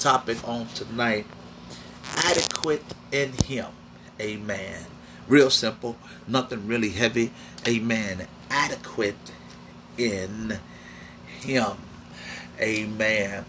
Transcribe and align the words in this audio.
topic 0.00 0.48
on 0.48 0.66
tonight 0.68 1.26
adequate 2.16 2.82
in 3.12 3.32
Him. 3.44 3.66
Amen. 4.18 4.86
Real 5.28 5.50
simple, 5.50 5.96
nothing 6.26 6.66
really 6.66 6.90
heavy. 6.90 7.32
Amen. 7.68 8.26
Adequate 8.50 9.32
in 9.98 10.58
Him. 11.40 11.76
Amen. 12.58 13.44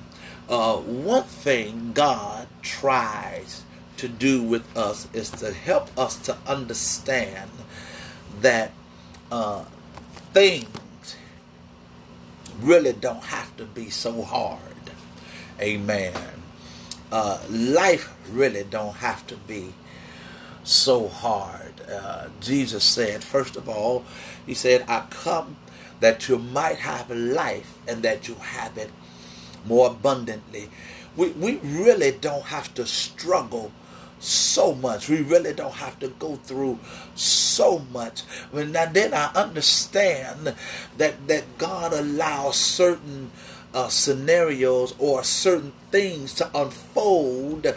Uh, 0.50 0.76
one 0.78 1.24
thing 1.24 1.92
God 1.94 2.48
tries 2.62 3.64
to 3.98 4.10
do 4.10 4.44
with 4.44 4.78
us 4.78 5.08
is 5.14 5.30
to 5.32 5.54
help 5.54 5.98
us 5.98 6.18
to 6.18 6.38
understand 6.46 7.50
that 8.42 8.72
uh, 9.32 9.64
things 10.34 11.16
really 12.60 12.94
don't 12.94 13.24
have 13.24 13.56
to 13.58 13.66
be 13.66 13.90
so 13.90 14.22
hard. 14.22 14.60
Amen. 15.60 16.41
Uh, 17.12 17.40
life 17.50 18.14
really 18.30 18.64
don't 18.64 18.96
have 18.96 19.26
to 19.28 19.36
be 19.36 19.74
so 20.64 21.08
hard. 21.08 21.74
Uh, 21.90 22.28
Jesus 22.40 22.84
said, 22.84 23.24
first 23.24 23.56
of 23.56 23.68
all, 23.68 24.06
he 24.46 24.54
said, 24.54 24.86
I 24.88 25.06
come 25.10 25.58
that 26.00 26.28
you 26.30 26.38
might 26.38 26.78
have 26.78 27.12
life 27.12 27.78
and 27.88 28.02
that 28.04 28.28
you 28.28 28.36
have 28.36 28.78
it 28.78 28.90
more 29.66 29.88
abundantly. 29.88 30.70
We, 31.16 31.30
we 31.30 31.58
really 31.58 32.12
don't 32.12 32.46
have 32.46 32.74
to 32.76 32.86
struggle 32.86 33.72
so 34.20 34.74
much. 34.76 35.10
We 35.10 35.22
really 35.22 35.54
don't 35.54 35.74
have 35.74 36.00
to 36.00 36.08
go 36.08 36.36
through 36.36 36.80
so 37.16 37.80
much. 37.92 38.24
And 38.54 38.74
then 38.74 39.14
I 39.14 39.32
understand 39.34 40.56
that, 40.98 41.28
that 41.28 41.58
God 41.58 41.94
allows 41.94 42.56
certain 42.56 43.32
uh, 43.74 43.88
scenarios 43.88 44.94
or 45.00 45.24
certain 45.24 45.74
things 45.92 46.34
to 46.36 46.50
unfold 46.58 47.68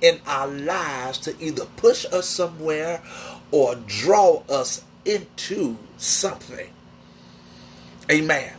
in 0.00 0.20
our 0.26 0.48
lives 0.48 1.18
to 1.18 1.34
either 1.40 1.64
push 1.76 2.04
us 2.06 2.28
somewhere 2.28 3.02
or 3.50 3.76
draw 3.86 4.42
us 4.48 4.84
into 5.04 5.76
something. 5.96 6.70
Amen. 8.10 8.52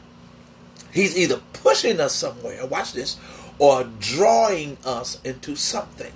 He's 0.92 1.18
either 1.18 1.42
pushing 1.54 2.00
us 2.00 2.16
somewhere, 2.16 2.66
watch 2.66 2.94
this, 2.94 3.18
or 3.60 3.84
drawing 4.00 4.78
us 4.86 5.20
into 5.24 5.56
something. 5.56 6.12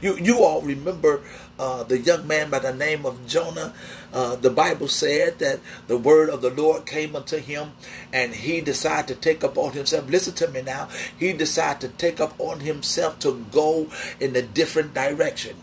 You, 0.00 0.16
you 0.16 0.44
all 0.44 0.62
remember 0.62 1.22
uh, 1.58 1.82
the 1.84 1.98
young 1.98 2.26
man 2.26 2.50
by 2.50 2.58
the 2.58 2.74
name 2.74 3.04
of 3.04 3.26
Jonah. 3.26 3.72
Uh, 4.12 4.36
the 4.36 4.50
Bible 4.50 4.88
said 4.88 5.38
that 5.38 5.60
the 5.86 5.98
word 5.98 6.30
of 6.30 6.40
the 6.40 6.50
Lord 6.50 6.86
came 6.86 7.16
unto 7.16 7.38
him 7.38 7.72
and 8.12 8.34
he 8.34 8.60
decided 8.60 9.08
to 9.08 9.14
take 9.14 9.42
up 9.42 9.58
on 9.58 9.72
himself. 9.72 10.08
Listen 10.08 10.34
to 10.34 10.48
me 10.48 10.62
now. 10.62 10.88
He 11.18 11.32
decided 11.32 11.80
to 11.80 11.88
take 11.96 12.20
up 12.20 12.34
on 12.38 12.60
himself 12.60 13.18
to 13.20 13.44
go 13.52 13.88
in 14.20 14.34
a 14.36 14.42
different 14.42 14.94
direction. 14.94 15.56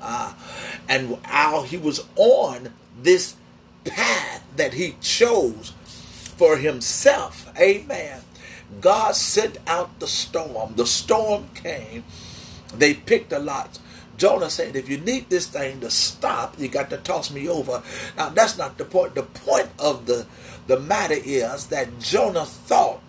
Uh, 0.00 0.34
and 0.88 1.10
while 1.10 1.62
he 1.62 1.76
was 1.76 2.06
on 2.16 2.72
this 3.00 3.34
path 3.84 4.44
that 4.56 4.74
he 4.74 4.96
chose 5.00 5.72
for 6.36 6.56
himself, 6.56 7.50
amen, 7.58 8.20
God 8.80 9.16
sent 9.16 9.58
out 9.66 9.98
the 9.98 10.06
storm. 10.06 10.74
The 10.76 10.86
storm 10.86 11.48
came. 11.54 12.04
They 12.74 12.94
picked 12.94 13.32
a 13.32 13.38
lot. 13.38 13.78
Jonah 14.18 14.50
said, 14.50 14.76
if 14.76 14.88
you 14.88 14.98
need 14.98 15.30
this 15.30 15.46
thing 15.46 15.80
to 15.80 15.90
stop, 15.90 16.58
you 16.58 16.68
got 16.68 16.90
to 16.90 16.98
toss 16.98 17.30
me 17.30 17.48
over. 17.48 17.82
Now, 18.16 18.28
that's 18.30 18.58
not 18.58 18.76
the 18.76 18.84
point. 18.84 19.14
The 19.14 19.22
point 19.22 19.68
of 19.78 20.06
the, 20.06 20.26
the 20.66 20.78
matter 20.78 21.16
is 21.16 21.68
that 21.68 22.00
Jonah 22.00 22.44
thought 22.44 23.00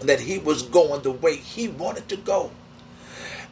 that 0.00 0.20
he 0.20 0.38
was 0.38 0.62
going 0.62 1.02
the 1.02 1.10
way 1.10 1.36
he 1.36 1.68
wanted 1.68 2.08
to 2.08 2.16
go. 2.16 2.52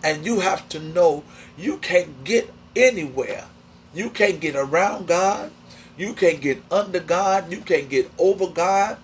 And 0.02 0.24
you 0.24 0.40
have 0.40 0.68
to 0.70 0.78
know 0.78 1.24
you 1.58 1.78
can't 1.78 2.24
get 2.24 2.52
anywhere. 2.76 3.46
You 3.92 4.10
can't 4.10 4.40
get 4.40 4.54
around 4.54 5.08
God. 5.08 5.50
You 5.96 6.12
can't 6.12 6.40
get 6.40 6.62
under 6.70 7.00
God. 7.00 7.50
You 7.50 7.60
can't 7.60 7.88
get 7.88 8.10
over 8.18 8.46
God. 8.46 8.98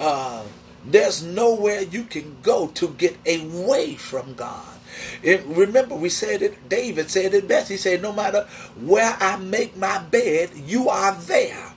Uh, 0.00 0.44
there's 0.84 1.22
nowhere 1.22 1.82
you 1.82 2.04
can 2.04 2.38
go 2.42 2.68
to 2.68 2.88
get 2.88 3.16
away 3.26 3.94
from 3.94 4.34
God. 4.34 4.77
Remember, 5.22 5.94
we 5.94 6.08
said 6.08 6.42
it, 6.42 6.68
David 6.68 7.10
said 7.10 7.34
it 7.34 7.48
best. 7.48 7.68
He 7.68 7.76
said, 7.76 8.02
No 8.02 8.12
matter 8.12 8.46
where 8.80 9.16
I 9.20 9.36
make 9.36 9.76
my 9.76 9.98
bed, 9.98 10.50
you 10.54 10.88
are 10.88 11.14
there. 11.14 11.72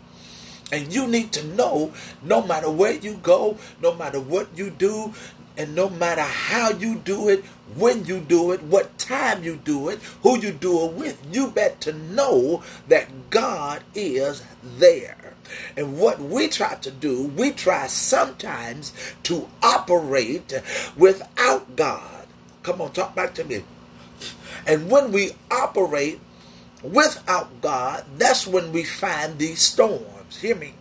And 0.71 0.93
you 0.93 1.05
need 1.07 1.33
to 1.33 1.45
know 1.45 1.93
no 2.23 2.41
matter 2.41 2.69
where 2.71 2.93
you 2.93 3.15
go, 3.15 3.57
no 3.81 3.93
matter 3.93 4.19
what 4.19 4.47
you 4.55 4.69
do, 4.69 5.13
and 5.57 5.75
no 5.75 5.89
matter 5.89 6.21
how 6.21 6.71
you 6.71 6.95
do 6.95 7.27
it, 7.27 7.43
when 7.75 8.05
you 8.05 8.19
do 8.19 8.51
it, 8.51 8.63
what 8.63 8.97
time 8.97 9.43
you 9.43 9.57
do 9.57 9.89
it, 9.89 9.99
who 10.23 10.39
you 10.39 10.51
do 10.51 10.85
it 10.85 10.93
with, 10.93 11.27
you 11.31 11.47
better 11.47 11.93
know 11.93 12.63
that 12.87 13.29
God 13.29 13.83
is 13.93 14.43
there. 14.63 15.35
And 15.75 15.97
what 15.97 16.19
we 16.19 16.47
try 16.47 16.75
to 16.75 16.91
do, 16.91 17.23
we 17.23 17.51
try 17.51 17.87
sometimes 17.87 18.93
to 19.23 19.49
operate 19.61 20.53
without 20.95 21.75
God. 21.75 22.10
Come 22.63 22.81
on, 22.81 22.91
talk 22.91 23.15
back 23.15 23.33
to 23.35 23.43
me. 23.43 23.63
And 24.67 24.91
when 24.91 25.11
we 25.11 25.31
operate 25.49 26.19
without 26.83 27.61
God, 27.61 28.05
that's 28.17 28.45
when 28.45 28.71
we 28.71 28.83
find 28.83 29.37
these 29.37 29.61
storms. 29.61 30.41
Hear 30.41 30.55
me. 30.55 30.73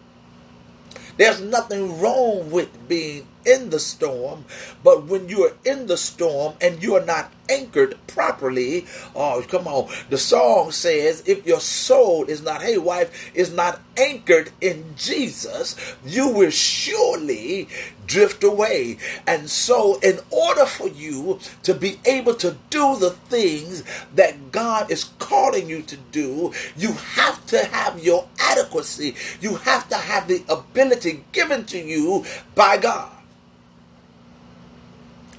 There's 1.16 1.40
nothing 1.40 2.00
wrong 2.00 2.50
with 2.50 2.88
being 2.88 3.26
in 3.44 3.70
the 3.70 3.80
storm, 3.80 4.44
but 4.82 5.04
when 5.04 5.28
you're 5.28 5.52
in 5.64 5.86
the 5.86 5.96
storm 5.96 6.54
and 6.60 6.82
you're 6.82 7.04
not 7.04 7.30
anchored 7.50 7.96
properly, 8.06 8.86
oh, 9.14 9.44
come 9.48 9.66
on. 9.66 9.92
The 10.08 10.18
song 10.18 10.70
says, 10.70 11.22
if 11.26 11.46
your 11.46 11.60
soul 11.60 12.24
is 12.24 12.42
not, 12.42 12.62
hey, 12.62 12.78
wife, 12.78 13.30
is 13.34 13.52
not 13.52 13.80
anchored 13.96 14.50
in 14.60 14.94
Jesus, 14.96 15.76
you 16.04 16.28
will 16.28 16.50
surely 16.50 17.68
drift 18.06 18.42
away. 18.42 18.98
And 19.26 19.48
so, 19.48 19.98
in 20.00 20.18
order 20.30 20.66
for 20.66 20.88
you 20.88 21.38
to 21.62 21.74
be 21.74 22.00
able 22.04 22.34
to 22.34 22.56
do 22.68 22.96
the 22.98 23.10
things 23.10 23.84
that 24.14 24.50
God 24.50 24.90
is 24.90 25.04
calling 25.18 25.68
you 25.68 25.82
to 25.82 25.96
do, 25.96 26.52
you 26.76 26.92
have 26.92 27.46
to 27.46 27.64
have 27.66 28.02
your 28.02 28.28
adequacy. 28.38 29.14
You 29.40 29.56
have 29.56 29.88
to 29.90 29.96
have 29.96 30.26
the 30.26 30.42
ability 30.48 31.24
given 31.32 31.64
to 31.66 31.78
you 31.78 32.24
by 32.54 32.78
God. 32.78 33.12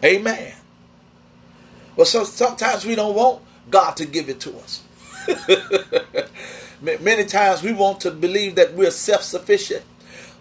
Amen. 0.03 0.53
Well, 1.95 2.05
so 2.05 2.23
sometimes 2.23 2.85
we 2.85 2.95
don't 2.95 3.15
want 3.15 3.41
God 3.69 3.97
to 3.97 4.05
give 4.05 4.29
it 4.29 4.39
to 4.41 4.57
us. 4.57 4.83
Many 6.81 7.25
times 7.25 7.61
we 7.61 7.73
want 7.73 8.01
to 8.01 8.11
believe 8.11 8.55
that 8.55 8.73
we're 8.73 8.91
self-sufficient. 8.91 9.83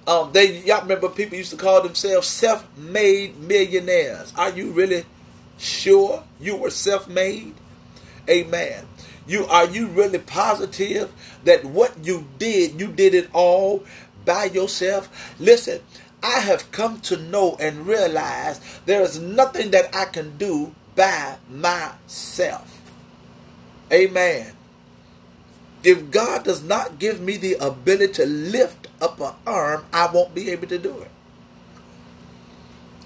Um, 0.07 0.33
they 0.33 0.63
y'all 0.63 0.83
remember 0.83 1.09
people 1.09 1.37
used 1.37 1.51
to 1.51 1.57
call 1.57 1.83
themselves 1.83 2.27
self-made 2.27 3.39
millionaires. 3.39 4.33
Are 4.37 4.51
you 4.51 4.71
really 4.71 5.05
sure 5.59 6.25
you 6.41 6.57
were 6.57 6.71
self-made? 6.71 7.55
Amen. 8.29 8.87
You 9.27 9.45
are 9.47 9.67
you 9.67 9.87
really 9.89 10.19
positive 10.19 11.13
that 11.45 11.65
what 11.65 11.93
you 12.03 12.27
did, 12.39 12.81
you 12.81 12.89
did 12.89 13.15
it 13.15 13.29
all 13.33 13.85
by 14.25 14.47
yourself? 14.47 15.37
Listen, 15.39 15.81
I 16.23 16.41
have 16.41 16.73
come 16.73 17.01
to 17.03 17.17
know 17.17 17.57
and 17.61 17.87
realize 17.87 18.61
there 18.87 19.03
is 19.03 19.19
nothing 19.19 19.71
that 19.73 19.95
I 19.95 20.07
can 20.07 20.37
do 20.39 20.75
by 20.95 21.37
myself. 21.49 22.81
Amen. 23.93 24.53
If 25.83 26.11
God 26.11 26.45
does 26.45 26.63
not 26.63 26.99
give 26.99 27.21
me 27.21 27.37
the 27.37 27.55
ability 27.55 28.13
to 28.15 28.27
lift 28.27 28.89
up 29.01 29.21
an 29.21 29.35
arm, 29.47 29.87
I 29.93 30.11
won't 30.13 30.35
be 30.35 30.51
able 30.51 30.67
to 30.69 30.79
do 30.79 30.99
it. 30.99 31.11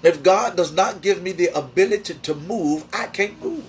If 0.02 0.22
God 0.22 0.56
does 0.56 0.72
not 0.72 1.00
give 1.00 1.22
me 1.22 1.32
the 1.32 1.56
ability 1.56 2.14
to 2.14 2.34
move, 2.34 2.84
I 2.92 3.06
can't 3.06 3.42
move. 3.42 3.64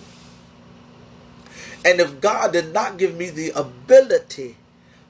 And 1.85 2.01
if 2.01 2.19
God 2.19 2.51
did 2.51 2.73
not 2.73 2.97
give 2.97 3.15
me 3.15 3.29
the 3.29 3.51
ability 3.51 4.57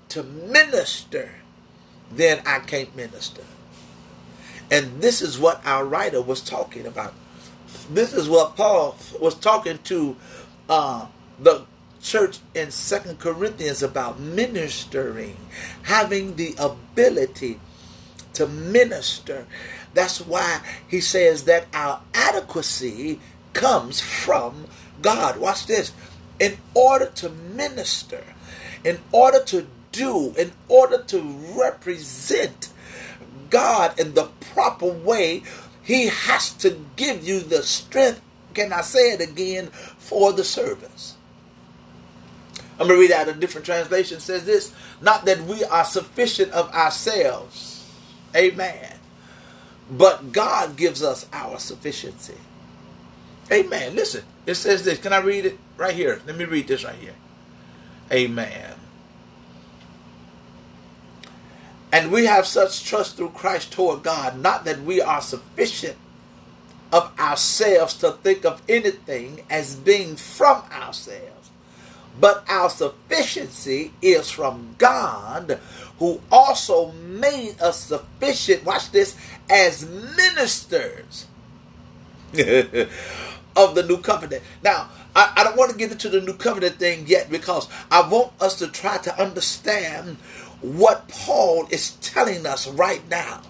to 0.09 0.24
minister, 0.24 1.31
then 2.12 2.41
I 2.45 2.59
can't 2.59 2.95
minister. 2.95 3.44
And 4.69 5.01
this 5.01 5.21
is 5.21 5.39
what 5.39 5.65
our 5.65 5.85
writer 5.85 6.21
was 6.21 6.41
talking 6.41 6.85
about. 6.85 7.13
This 7.89 8.13
is 8.13 8.27
what 8.27 8.55
Paul 8.55 8.97
was 9.19 9.35
talking 9.35 9.77
to 9.85 10.15
uh, 10.69 11.07
the 11.39 11.65
church 12.01 12.39
in 12.53 12.71
Second 12.71 13.19
Corinthians 13.19 13.83
about 13.83 14.19
ministering, 14.19 15.37
having 15.83 16.35
the 16.35 16.55
ability 16.57 17.59
to 18.33 18.47
minister. 18.47 19.45
That's 19.93 20.19
why 20.19 20.61
he 20.87 20.99
says 21.01 21.45
that 21.45 21.67
our 21.73 22.01
adequacy 22.13 23.19
comes 23.53 24.01
from 24.01 24.65
God. 25.01 25.37
Watch 25.37 25.67
this. 25.67 25.91
In 26.39 26.57
order 26.73 27.05
to 27.15 27.29
minister, 27.29 28.23
in 28.83 28.99
order 29.11 29.41
to 29.45 29.67
do, 29.91 30.33
in 30.37 30.51
order 30.67 31.01
to 31.03 31.21
represent 31.57 32.69
God 33.49 33.97
in 33.97 34.13
the 34.13 34.25
proper 34.53 34.87
way, 34.87 35.43
He 35.85 36.07
has 36.07 36.51
to 36.55 36.77
give 36.97 37.25
you 37.25 37.39
the 37.39 37.63
strength 37.63 38.21
can 38.55 38.71
I 38.73 38.81
say 38.81 39.11
it 39.11 39.21
again? 39.21 39.67
For 39.67 40.33
the 40.33 40.43
service. 40.43 41.15
I'm 42.79 42.87
going 42.87 42.99
to 42.99 43.01
read 43.01 43.11
out 43.11 43.27
a 43.27 43.33
different 43.33 43.65
translation. 43.65 44.17
It 44.17 44.21
says 44.21 44.45
this 44.45 44.73
Not 45.01 45.25
that 45.25 45.41
we 45.41 45.63
are 45.65 45.85
sufficient 45.85 46.51
of 46.53 46.73
ourselves. 46.73 47.87
Amen. 48.35 48.93
But 49.91 50.31
God 50.31 50.75
gives 50.75 51.03
us 51.03 51.27
our 51.31 51.59
sufficiency. 51.59 52.37
Amen. 53.51 53.95
Listen, 53.95 54.23
it 54.47 54.55
says 54.55 54.83
this. 54.83 54.97
Can 54.97 55.13
I 55.13 55.19
read 55.19 55.45
it? 55.45 55.59
Right 55.77 55.93
here. 55.93 56.21
Let 56.25 56.35
me 56.35 56.45
read 56.45 56.67
this 56.67 56.83
right 56.83 56.95
here. 56.95 57.13
Amen. 58.11 58.73
And 61.95 62.12
we 62.12 62.25
have 62.25 62.45
such 62.45 62.83
trust 62.83 63.15
through 63.15 63.30
Christ 63.30 63.71
toward 63.71 64.03
God, 64.03 64.38
not 64.38 64.65
that 64.65 64.81
we 64.81 65.00
are 65.00 65.21
sufficient 65.21 65.95
of 66.92 67.18
ourselves 67.18 67.94
to 68.00 68.12
think 68.12 68.44
of 68.44 68.62
anything 68.68 69.45
as 69.50 69.77
being 69.77 70.18
from 70.18 70.63
ourselves, 70.74 71.51
but 72.19 72.44
our 72.50 72.69
sufficiency 72.69 73.94
is 74.01 74.30
from 74.30 74.75
God, 74.77 75.57
who 76.00 76.19
also 76.30 76.92
made 76.92 77.62
us 77.62 77.80
sufficient, 77.80 78.65
watch 78.65 78.92
this, 78.92 79.15
as 79.50 79.86
ministers 79.86 81.27
of 83.56 83.74
the 83.74 83.83
new 83.88 84.00
covenant. 84.00 84.44
Now, 84.62 84.89
I, 85.15 85.31
I 85.38 85.44
don't 85.45 85.56
want 85.56 85.71
to 85.71 85.77
get 85.77 85.94
into 85.94 86.09
the 86.09 86.19
new 86.19 86.33
covenant 86.33 86.75
thing 86.75 87.06
yet 87.07 87.30
because 87.30 87.69
I 87.89 88.06
want 88.06 88.33
us 88.42 88.59
to 88.59 88.68
try 88.68 88.97
to 88.97 89.21
understand 89.21 90.18
what 90.73 91.07
Paul 91.07 91.67
is 91.69 91.91
telling 92.01 92.45
us 92.45 92.67
right 92.67 93.07
now. 93.09 93.41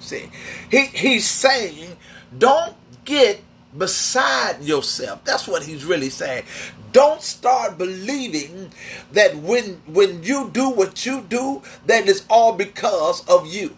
See, 0.00 0.30
he, 0.70 0.86
he's 0.86 1.28
saying, 1.28 1.96
don't 2.36 2.74
get 3.04 3.40
beside 3.76 4.62
yourself. 4.62 5.24
That's 5.24 5.48
what 5.48 5.62
he's 5.62 5.84
really 5.84 6.10
saying. 6.10 6.44
Don't 6.92 7.22
start 7.22 7.78
believing 7.78 8.70
that 9.12 9.36
when 9.36 9.80
when 9.86 10.22
you 10.22 10.50
do 10.52 10.70
what 10.70 11.04
you 11.04 11.22
do, 11.22 11.62
that 11.86 12.08
it's 12.08 12.24
all 12.28 12.52
because 12.52 13.26
of 13.28 13.46
you. 13.52 13.74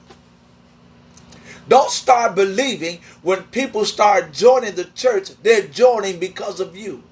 Don't 1.69 1.91
start 1.91 2.35
believing 2.35 3.01
when 3.23 3.43
people 3.45 3.85
start 3.85 4.33
joining 4.33 4.75
the 4.75 4.85
church, 4.85 5.31
they're 5.43 5.67
joining 5.67 6.21
because 6.21 6.61
of 6.61 6.77
you. 6.77 7.03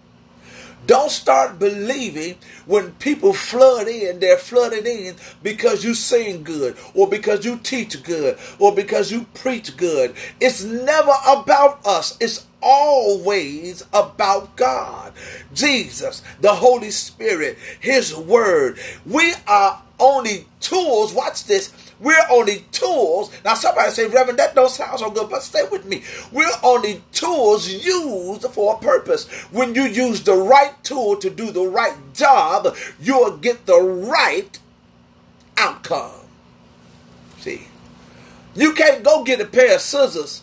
Don't 0.87 1.11
start 1.11 1.59
believing 1.59 2.37
when 2.67 2.93
people 2.93 3.33
flood 3.33 3.89
in, 3.89 4.21
they're 4.21 4.37
flooding 4.37 4.87
in 4.87 5.15
because 5.43 5.85
you 5.85 5.95
sing 5.95 6.43
good, 6.43 6.77
or 6.95 7.09
because 7.09 7.45
you 7.45 7.59
teach 7.59 8.03
good, 8.03 8.39
or 8.59 8.75
because 8.75 9.11
you 9.11 9.27
preach 9.35 9.77
good. 9.77 10.15
It's 10.41 10.65
never 10.65 11.13
about 11.27 11.85
us. 11.87 12.17
It's 12.21 12.47
always 12.61 13.85
about 13.93 14.57
God, 14.57 15.13
Jesus, 15.53 16.23
the 16.41 16.55
Holy 16.55 16.91
Spirit, 16.91 17.59
His 17.81 18.15
Word. 18.17 18.79
We 19.07 19.35
are 19.47 19.83
only 20.01 20.47
tools. 20.61 21.13
Watch 21.13 21.45
this 21.45 21.73
we're 22.05 22.27
only 22.31 22.65
tools. 22.71 23.31
Now, 23.45 23.55
somebody 23.55 23.91
say, 23.91 24.07
Reverend, 24.07 24.39
that 24.39 24.55
don't 24.55 24.71
sound 24.71 24.99
so 24.99 25.11
good, 25.11 25.31
but 25.31 25.43
stay 25.43 25.63
with 25.73 25.87
me. 25.87 26.03
We're 26.31 26.47
only 26.63 27.03
tools 27.13 27.69
used 27.69 28.45
for 28.49 28.75
a 28.75 28.79
purpose. 28.79 29.29
When 29.51 29.75
you 29.75 29.85
use 29.85 30.23
the 30.23 30.35
right 30.35 30.75
tool 30.85 31.17
to 31.17 31.31
do 31.31 31.51
the 31.51 31.67
right 31.67 31.97
job, 32.13 32.77
you'll 33.01 33.39
get 33.39 33.67
the 33.67 33.81
right 33.81 34.59
outcome. 35.57 36.13
See, 37.39 37.69
you 38.55 38.75
can't 38.75 39.03
go 39.03 39.25
get 39.25 39.41
a 39.41 39.47
pair 39.47 39.75
of 39.75 39.81
scissors 39.81 40.43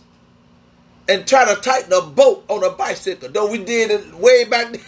and 1.08 1.28
try 1.28 1.46
to 1.46 1.62
tighten 1.62 1.94
a 1.94 2.02
bolt 2.02 2.44
on 2.50 2.64
a 2.64 2.72
bicycle. 2.72 3.30
Though 3.30 3.52
we 3.52 3.64
did 3.64 3.92
it 3.92 4.14
way 4.16 4.46
back 4.46 4.72
there, 4.72 4.82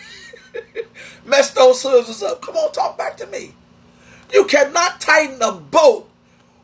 Mess 1.26 1.52
those 1.52 1.82
scissors 1.82 2.24
up. 2.24 2.42
Come 2.42 2.56
on, 2.56 2.72
talk 2.72 2.98
back 2.98 3.18
to 3.18 3.28
me. 3.28 3.54
You 4.34 4.46
cannot 4.46 5.00
tighten 5.00 5.42
a 5.42 5.52
bolt 5.52 6.10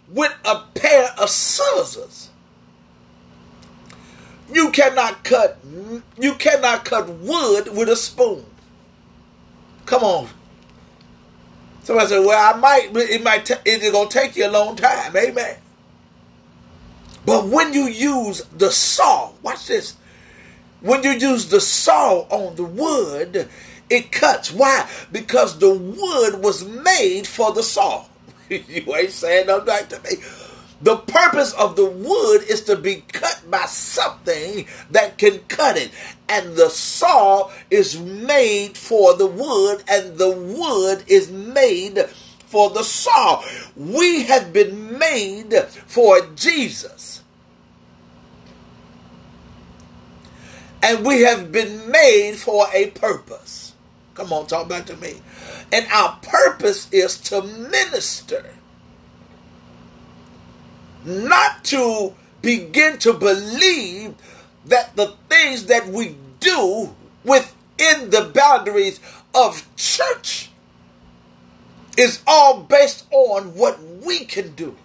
with 0.10 0.34
a 0.46 0.64
pair 0.74 1.10
of 1.18 1.30
scissors. 1.30 2.30
You 4.52 4.72
cannot 4.72 5.24
cut 5.24 5.60
you 6.18 6.34
cannot 6.36 6.86
cut 6.86 7.08
wood 7.08 7.76
with 7.76 7.90
a 7.90 7.96
spoon. 7.96 8.46
Come 9.86 10.04
on. 10.04 10.30
Somebody 11.84 12.08
said, 12.08 12.26
"Well, 12.26 12.56
I 12.56 12.58
might. 12.58 12.96
It 12.96 13.24
might. 13.24 13.46
T- 13.46 13.56
it's 13.66 13.92
gonna 13.92 14.10
take 14.10 14.36
you 14.36 14.48
a 14.48 14.52
long 14.52 14.76
time." 14.76 15.16
Amen. 15.16 15.58
But 17.26 17.46
when 17.48 17.74
you 17.74 17.86
use 17.86 18.44
the 18.56 18.72
saw, 18.72 19.32
watch 19.42 19.68
this. 19.68 19.96
When 20.82 21.04
you 21.04 21.12
use 21.12 21.48
the 21.48 21.60
saw 21.60 22.22
on 22.30 22.56
the 22.56 22.64
wood, 22.64 23.50
it 23.90 24.12
cuts. 24.12 24.52
Why? 24.52 24.88
Because 25.12 25.60
the 25.60 25.74
wood 25.74 26.42
was 26.42 26.64
made 26.64 27.28
for 27.28 27.52
the 27.52 27.64
saw. 27.64 28.06
you 28.68 28.96
ain't 28.96 29.12
saying 29.12 29.48
nothing 29.48 29.88
to 29.90 30.02
me. 30.02 30.24
The 30.82 30.96
purpose 30.96 31.54
of 31.54 31.76
the 31.76 31.86
wood 31.86 32.44
is 32.44 32.64
to 32.64 32.78
be 32.78 33.04
cut 33.12 33.44
by 33.50 33.66
something 33.66 34.66
that 34.92 35.18
can 35.18 35.40
cut 35.50 35.78
it. 35.78 35.92
And 36.30 36.56
the 36.56 36.70
saw 36.70 37.52
is 37.70 38.00
made 38.00 38.78
for 38.78 39.16
the 39.16 39.28
wood, 39.28 39.84
and 39.90 40.18
the 40.18 40.32
wood 40.32 41.04
is 41.08 41.30
made 41.30 42.00
for 42.46 42.70
the 42.70 42.84
saw. 42.84 43.44
We 43.76 44.24
have 44.24 44.54
been 44.54 44.98
made 44.98 45.54
for 45.86 46.22
Jesus. 46.36 47.24
And 50.82 51.06
we 51.06 51.22
have 51.22 51.52
been 51.52 51.92
made 51.92 52.38
for 52.38 52.68
a 52.74 52.88
purpose. 52.92 53.69
Come 54.20 54.34
on, 54.34 54.48
talk 54.48 54.68
back 54.68 54.86
to 54.88 54.98
me. 54.98 55.14
And 55.72 55.88
our 55.94 56.20
purpose 56.22 56.90
is 56.92 57.18
to 57.22 57.42
minister, 57.42 58.54
not 61.06 61.64
to 61.66 62.14
begin 62.42 62.98
to 62.98 63.14
believe 63.14 64.16
that 64.66 64.98
the 64.98 65.16
things 65.30 65.68
that 65.68 65.88
we 65.88 66.18
do 66.42 66.94
within 67.24 68.10
the 68.10 68.30
boundaries 68.36 69.00
of 69.34 69.66
church 69.78 70.52
is 71.98 72.22
all 72.28 72.64
based 72.64 73.06
on 73.12 73.56
what 73.56 73.82
we 74.04 74.26
can 74.26 74.54
do. 74.54 74.76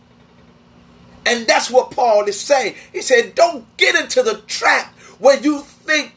And 1.26 1.44
that's 1.48 1.72
what 1.72 1.90
Paul 1.90 2.26
is 2.26 2.38
saying. 2.38 2.76
He 2.92 3.02
said, 3.02 3.34
Don't 3.34 3.76
get 3.78 3.96
into 3.96 4.22
the 4.22 4.42
trap 4.46 4.94
where 5.19 5.40
you 5.40 5.62
think 5.62 6.14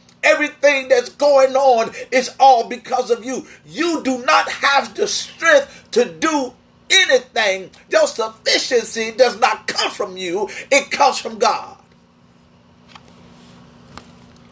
on 1.57 1.91
all 2.39 2.67
because 2.67 3.11
of 3.11 3.25
you. 3.25 3.45
You 3.65 4.03
do 4.03 4.23
not 4.25 4.49
have 4.49 4.93
the 4.95 5.07
strength 5.07 5.87
to 5.91 6.05
do 6.05 6.53
anything. 6.89 7.71
Your 7.89 8.07
sufficiency 8.07 9.11
does 9.11 9.39
not 9.39 9.67
come 9.67 9.91
from 9.91 10.17
you, 10.17 10.49
it 10.71 10.91
comes 10.91 11.17
from 11.17 11.37
God. 11.37 11.77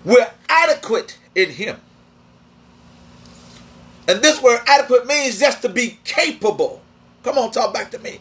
We're 0.03 0.31
adequate 0.49 1.17
in 1.33 1.51
Him. 1.51 1.77
And 4.07 4.21
this 4.21 4.41
word 4.41 4.61
adequate 4.67 5.07
means 5.07 5.39
just 5.39 5.63
to 5.63 5.69
be 5.69 5.97
capable. 6.03 6.81
Come 7.23 7.39
on, 7.39 7.51
talk 7.51 7.73
back 7.73 7.89
to 7.91 7.99
me. 7.99 8.19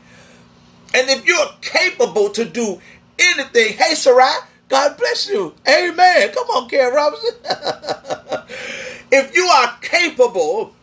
And 0.95 1.11
if 1.11 1.27
you're 1.27 1.47
capable 1.61 2.31
to 2.31 2.45
do 2.45 2.81
anything, 3.19 3.75
hey, 3.77 3.95
Sarai, 3.95 4.33
God 4.69 4.97
bless 4.97 5.29
you. 5.29 5.55
Amen. 5.69 6.31
Come 6.33 6.47
on, 6.49 6.69
Karen 6.71 6.95
Robinson. 6.95 7.35
if 9.11 9.35
you 9.37 9.45
are 9.45 9.77
capable 9.81 10.75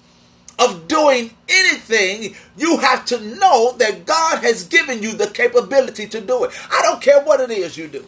of 0.60 0.88
doing 0.88 1.32
anything, 1.50 2.36
you 2.58 2.78
have 2.78 3.06
to 3.06 3.20
know 3.20 3.74
that 3.78 4.06
God 4.06 4.44
has 4.44 4.64
given 4.64 5.02
you 5.02 5.14
the 5.14 5.28
capability 5.28 6.08
to 6.08 6.22
do 6.22 6.44
it. 6.44 6.52
I 6.72 6.82
don't 6.84 7.02
care 7.02 7.22
what 7.22 7.40
it 7.40 7.50
is 7.50 7.78
you 7.78 7.88
do. 7.88 8.08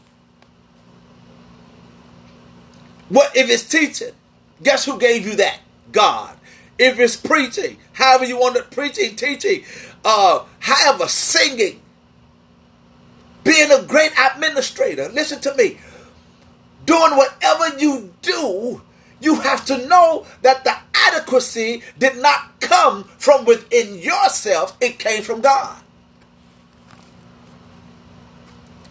What 3.09 3.35
if 3.35 3.49
it's 3.49 3.63
teaching? 3.67 4.13
Guess 4.61 4.85
who 4.85 4.99
gave 4.99 5.25
you 5.27 5.35
that? 5.35 5.59
God. 5.91 6.37
If 6.77 6.99
it's 6.99 7.15
preaching, 7.15 7.77
however 7.93 8.25
you 8.25 8.39
want 8.39 8.57
it, 8.57 8.71
preaching, 8.71 9.15
teaching, 9.15 9.63
uh, 10.03 10.43
however, 10.59 11.07
singing, 11.07 11.81
being 13.43 13.71
a 13.71 13.83
great 13.83 14.11
administrator. 14.17 15.09
Listen 15.09 15.39
to 15.41 15.55
me. 15.55 15.77
Doing 16.85 17.15
whatever 17.15 17.77
you 17.79 18.13
do, 18.21 18.81
you 19.23 19.35
have 19.41 19.65
to 19.65 19.87
know 19.87 20.25
that 20.41 20.63
the 20.63 20.75
adequacy 20.93 21.81
did 21.97 22.17
not 22.17 22.59
come 22.59 23.05
from 23.17 23.45
within 23.45 23.97
yourself, 23.97 24.77
it 24.81 24.99
came 24.99 25.23
from 25.23 25.41
God. 25.41 25.81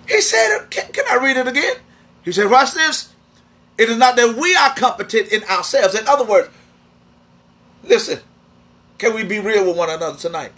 He 0.09 0.21
said, 0.21 0.67
can, 0.71 0.93
can 0.93 1.05
I 1.11 1.23
read 1.23 1.37
it 1.37 1.47
again? 1.47 1.77
He 2.25 2.33
said, 2.33 2.51
watch 2.51 2.73
this. 2.73 3.12
It 3.79 3.89
is 3.89 3.97
not 3.97 4.17
that 4.17 4.37
we 4.37 4.55
are 4.55 4.75
competent 4.75 5.33
in 5.33 5.43
ourselves. 5.45 5.95
In 5.95 6.07
other 6.07 6.25
words, 6.25 6.49
listen, 7.83 8.21
can 8.99 9.15
we 9.15 9.25
be 9.25 9.41
real 9.41 9.67
with 9.67 9.77
one 9.77 9.91
another 9.91 10.17
tonight? 10.17 10.53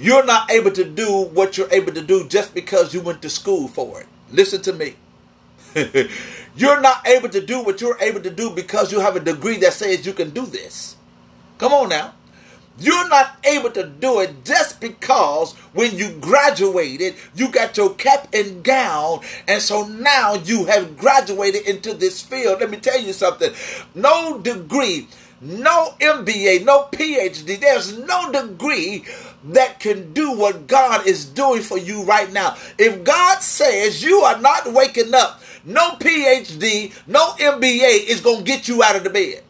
You're 0.00 0.24
not 0.24 0.50
able 0.50 0.70
to 0.72 0.84
do 0.84 1.22
what 1.32 1.56
you're 1.56 1.72
able 1.72 1.92
to 1.92 2.02
do 2.02 2.28
just 2.28 2.54
because 2.54 2.94
you 2.94 3.00
went 3.00 3.22
to 3.22 3.30
school 3.30 3.68
for 3.68 4.00
it. 4.00 4.06
Listen 4.30 4.62
to 4.62 4.72
me. 4.72 4.94
You're 6.58 6.80
not 6.80 7.06
able 7.06 7.28
to 7.28 7.40
do 7.40 7.62
what 7.62 7.80
you're 7.80 7.96
able 8.00 8.20
to 8.20 8.30
do 8.30 8.50
because 8.50 8.90
you 8.90 8.98
have 8.98 9.14
a 9.14 9.20
degree 9.20 9.58
that 9.58 9.74
says 9.74 10.04
you 10.04 10.12
can 10.12 10.30
do 10.30 10.44
this. 10.44 10.96
Come 11.56 11.72
on 11.72 11.88
now. 11.88 12.14
You're 12.80 13.08
not 13.08 13.36
able 13.44 13.70
to 13.70 13.86
do 13.86 14.18
it 14.20 14.44
just 14.44 14.80
because 14.80 15.52
when 15.72 15.96
you 15.96 16.10
graduated, 16.20 17.14
you 17.36 17.48
got 17.48 17.76
your 17.76 17.94
cap 17.94 18.28
and 18.32 18.64
gown, 18.64 19.20
and 19.46 19.62
so 19.62 19.86
now 19.86 20.34
you 20.34 20.64
have 20.66 20.96
graduated 20.96 21.62
into 21.66 21.94
this 21.94 22.22
field. 22.22 22.60
Let 22.60 22.70
me 22.70 22.78
tell 22.78 23.00
you 23.00 23.12
something 23.12 23.52
no 23.94 24.38
degree, 24.38 25.06
no 25.40 25.94
MBA, 26.00 26.64
no 26.64 26.88
PhD, 26.90 27.58
there's 27.60 27.96
no 27.98 28.32
degree 28.32 29.04
that 29.44 29.80
can 29.80 30.12
do 30.12 30.32
what 30.32 30.66
God 30.66 31.06
is 31.06 31.24
doing 31.24 31.62
for 31.62 31.78
you 31.78 32.02
right 32.02 32.32
now. 32.32 32.56
If 32.78 33.04
God 33.04 33.40
says 33.40 34.02
you 34.02 34.18
are 34.20 34.40
not 34.40 34.72
waking 34.72 35.14
up, 35.14 35.40
no 35.64 35.90
PhD, 35.92 36.92
no 37.06 37.32
MBA 37.38 38.06
is 38.08 38.20
going 38.20 38.38
to 38.38 38.44
get 38.44 38.68
you 38.68 38.82
out 38.82 38.96
of 38.96 39.04
the 39.04 39.10
bed. 39.10 39.44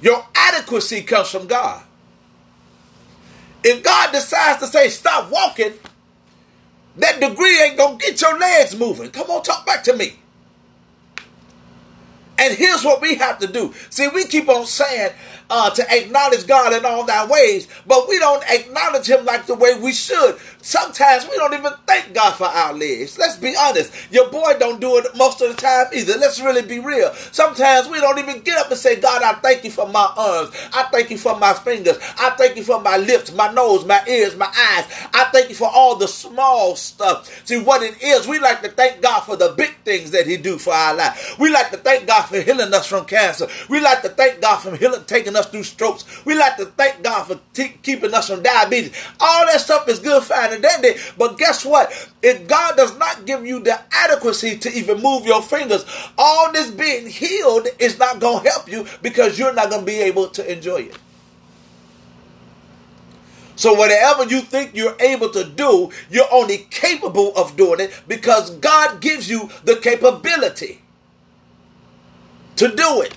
Your 0.00 0.24
adequacy 0.34 1.02
comes 1.02 1.28
from 1.30 1.46
God. 1.46 1.82
If 3.64 3.82
God 3.82 4.12
decides 4.12 4.60
to 4.60 4.66
say, 4.68 4.88
stop 4.88 5.30
walking, 5.30 5.72
that 6.96 7.20
degree 7.20 7.62
ain't 7.62 7.76
going 7.76 7.98
to 7.98 8.06
get 8.06 8.20
your 8.20 8.38
legs 8.38 8.76
moving. 8.76 9.10
Come 9.10 9.30
on, 9.30 9.42
talk 9.42 9.66
back 9.66 9.82
to 9.84 9.96
me. 9.96 10.18
And 12.38 12.56
here's 12.56 12.84
what 12.84 13.00
we 13.00 13.16
have 13.16 13.38
to 13.38 13.46
do. 13.46 13.74
See, 13.90 14.08
we 14.08 14.26
keep 14.26 14.48
on 14.48 14.66
saying, 14.66 15.12
uh, 15.50 15.70
to 15.70 15.84
acknowledge 15.90 16.46
God 16.46 16.72
in 16.72 16.84
all 16.84 17.04
thy 17.04 17.26
ways, 17.26 17.68
but 17.86 18.08
we 18.08 18.18
don't 18.18 18.44
acknowledge 18.50 19.08
Him 19.08 19.24
like 19.24 19.46
the 19.46 19.54
way 19.54 19.78
we 19.80 19.92
should. 19.92 20.38
Sometimes 20.66 21.28
we 21.28 21.36
don't 21.36 21.54
even 21.54 21.72
thank 21.86 22.12
God 22.12 22.32
for 22.32 22.46
our 22.46 22.74
legs. 22.74 23.18
Let's 23.18 23.36
be 23.36 23.54
honest. 23.56 23.92
Your 24.10 24.28
boy 24.30 24.54
don't 24.58 24.80
do 24.80 24.98
it 24.98 25.06
most 25.16 25.40
of 25.40 25.54
the 25.54 25.60
time 25.62 25.86
either. 25.94 26.18
Let's 26.18 26.40
really 26.40 26.62
be 26.62 26.80
real. 26.80 27.14
Sometimes 27.14 27.88
we 27.88 28.00
don't 28.00 28.18
even 28.18 28.40
get 28.40 28.58
up 28.58 28.68
and 28.70 28.78
say, 28.78 28.98
God, 28.98 29.22
I 29.22 29.34
thank 29.34 29.62
you 29.62 29.70
for 29.70 29.88
my 29.88 30.12
arms. 30.16 30.50
I 30.74 30.88
thank 30.90 31.10
you 31.10 31.18
for 31.18 31.38
my 31.38 31.52
fingers. 31.52 31.98
I 32.18 32.30
thank 32.30 32.56
you 32.56 32.64
for 32.64 32.80
my 32.80 32.96
lips, 32.96 33.32
my 33.32 33.52
nose, 33.52 33.84
my 33.84 34.02
ears, 34.08 34.34
my 34.36 34.46
eyes. 34.46 34.84
I 35.14 35.28
thank 35.32 35.50
you 35.50 35.54
for 35.54 35.70
all 35.72 35.94
the 35.94 36.08
small 36.08 36.74
stuff. 36.74 37.46
See 37.46 37.60
what 37.60 37.82
it 37.82 38.02
is. 38.02 38.26
We 38.26 38.40
like 38.40 38.62
to 38.62 38.68
thank 38.68 39.00
God 39.00 39.20
for 39.20 39.36
the 39.36 39.54
big 39.56 39.76
things 39.84 40.10
that 40.10 40.26
He 40.26 40.36
do 40.36 40.58
for 40.58 40.72
our 40.72 40.94
life. 40.96 41.36
We 41.38 41.50
like 41.52 41.70
to 41.70 41.76
thank 41.76 42.08
God 42.08 42.22
for 42.22 42.40
healing 42.40 42.74
us 42.74 42.86
from 42.86 43.04
cancer. 43.04 43.46
We 43.68 43.80
like 43.80 44.02
to 44.02 44.08
thank 44.08 44.40
God 44.40 44.56
for 44.56 44.74
healing, 44.76 45.04
taking 45.06 45.35
us 45.36 45.46
through 45.46 45.64
strokes. 45.64 46.04
We 46.24 46.34
like 46.36 46.56
to 46.56 46.66
thank 46.66 47.02
God 47.02 47.24
for 47.24 47.40
t- 47.54 47.76
keeping 47.82 48.14
us 48.14 48.28
from 48.28 48.42
diabetes. 48.42 48.92
All 49.20 49.46
that 49.46 49.60
stuff 49.60 49.88
is 49.88 49.98
good, 50.00 50.22
fine, 50.24 50.54
and 50.54 50.62
dandy. 50.62 50.94
But 51.18 51.38
guess 51.38 51.64
what? 51.64 51.92
If 52.22 52.48
God 52.48 52.76
does 52.76 52.96
not 52.98 53.26
give 53.26 53.46
you 53.46 53.60
the 53.60 53.80
adequacy 53.92 54.58
to 54.58 54.72
even 54.72 55.02
move 55.02 55.26
your 55.26 55.42
fingers, 55.42 55.84
all 56.18 56.52
this 56.52 56.70
being 56.70 57.06
healed 57.08 57.68
is 57.78 57.98
not 57.98 58.20
going 58.20 58.44
to 58.44 58.50
help 58.50 58.70
you 58.70 58.86
because 59.02 59.38
you're 59.38 59.54
not 59.54 59.70
going 59.70 59.82
to 59.82 59.86
be 59.86 60.00
able 60.00 60.28
to 60.28 60.52
enjoy 60.52 60.82
it. 60.82 60.98
So 63.56 63.72
whatever 63.72 64.24
you 64.24 64.42
think 64.42 64.72
you're 64.74 64.96
able 65.00 65.30
to 65.30 65.44
do, 65.44 65.90
you're 66.10 66.32
only 66.32 66.66
capable 66.70 67.34
of 67.36 67.56
doing 67.56 67.80
it 67.80 67.92
because 68.06 68.50
God 68.50 69.00
gives 69.00 69.30
you 69.30 69.50
the 69.64 69.76
capability 69.76 70.82
to 72.56 72.68
do 72.68 73.02
it. 73.02 73.16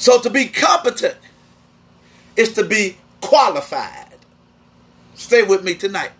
So 0.00 0.18
to 0.18 0.30
be 0.30 0.46
competent 0.46 1.18
is 2.34 2.54
to 2.54 2.64
be 2.64 2.96
qualified. 3.20 4.16
Stay 5.14 5.42
with 5.42 5.62
me 5.62 5.74
tonight. 5.74 6.12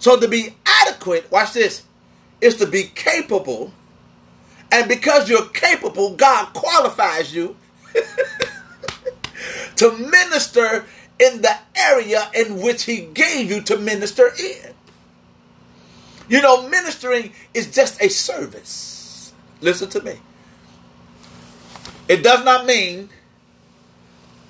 So 0.00 0.18
to 0.18 0.26
be 0.26 0.56
adequate, 0.66 1.30
watch 1.30 1.52
this, 1.52 1.84
is 2.40 2.56
to 2.56 2.66
be 2.66 2.82
capable. 2.82 3.72
And 4.72 4.88
because 4.88 5.30
you're 5.30 5.46
capable, 5.50 6.16
God 6.16 6.52
qualifies 6.54 7.32
you 7.32 7.54
to 9.76 9.96
minister 9.96 10.84
in 11.20 11.40
the 11.40 11.56
area 11.76 12.28
in 12.34 12.60
which 12.60 12.82
He 12.82 13.02
gave 13.02 13.48
you 13.48 13.60
to 13.60 13.76
minister 13.78 14.32
in. 14.36 14.74
You 16.28 16.42
know, 16.42 16.68
ministering 16.68 17.32
is 17.54 17.72
just 17.72 18.02
a 18.02 18.08
service. 18.08 19.32
Listen 19.60 19.88
to 19.90 20.02
me. 20.02 20.18
It 22.12 22.22
does 22.22 22.44
not 22.44 22.66
mean 22.66 23.08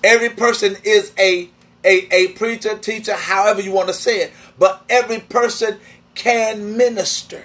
every 0.02 0.30
person 0.30 0.76
is 0.82 1.12
a, 1.16 1.48
a, 1.84 2.12
a 2.12 2.28
preacher, 2.32 2.76
teacher, 2.76 3.14
however 3.14 3.60
you 3.62 3.70
want 3.70 3.86
to 3.86 3.94
say 3.94 4.22
it, 4.22 4.32
but 4.58 4.84
every 4.90 5.20
person 5.20 5.78
can 6.16 6.76
minister. 6.76 7.44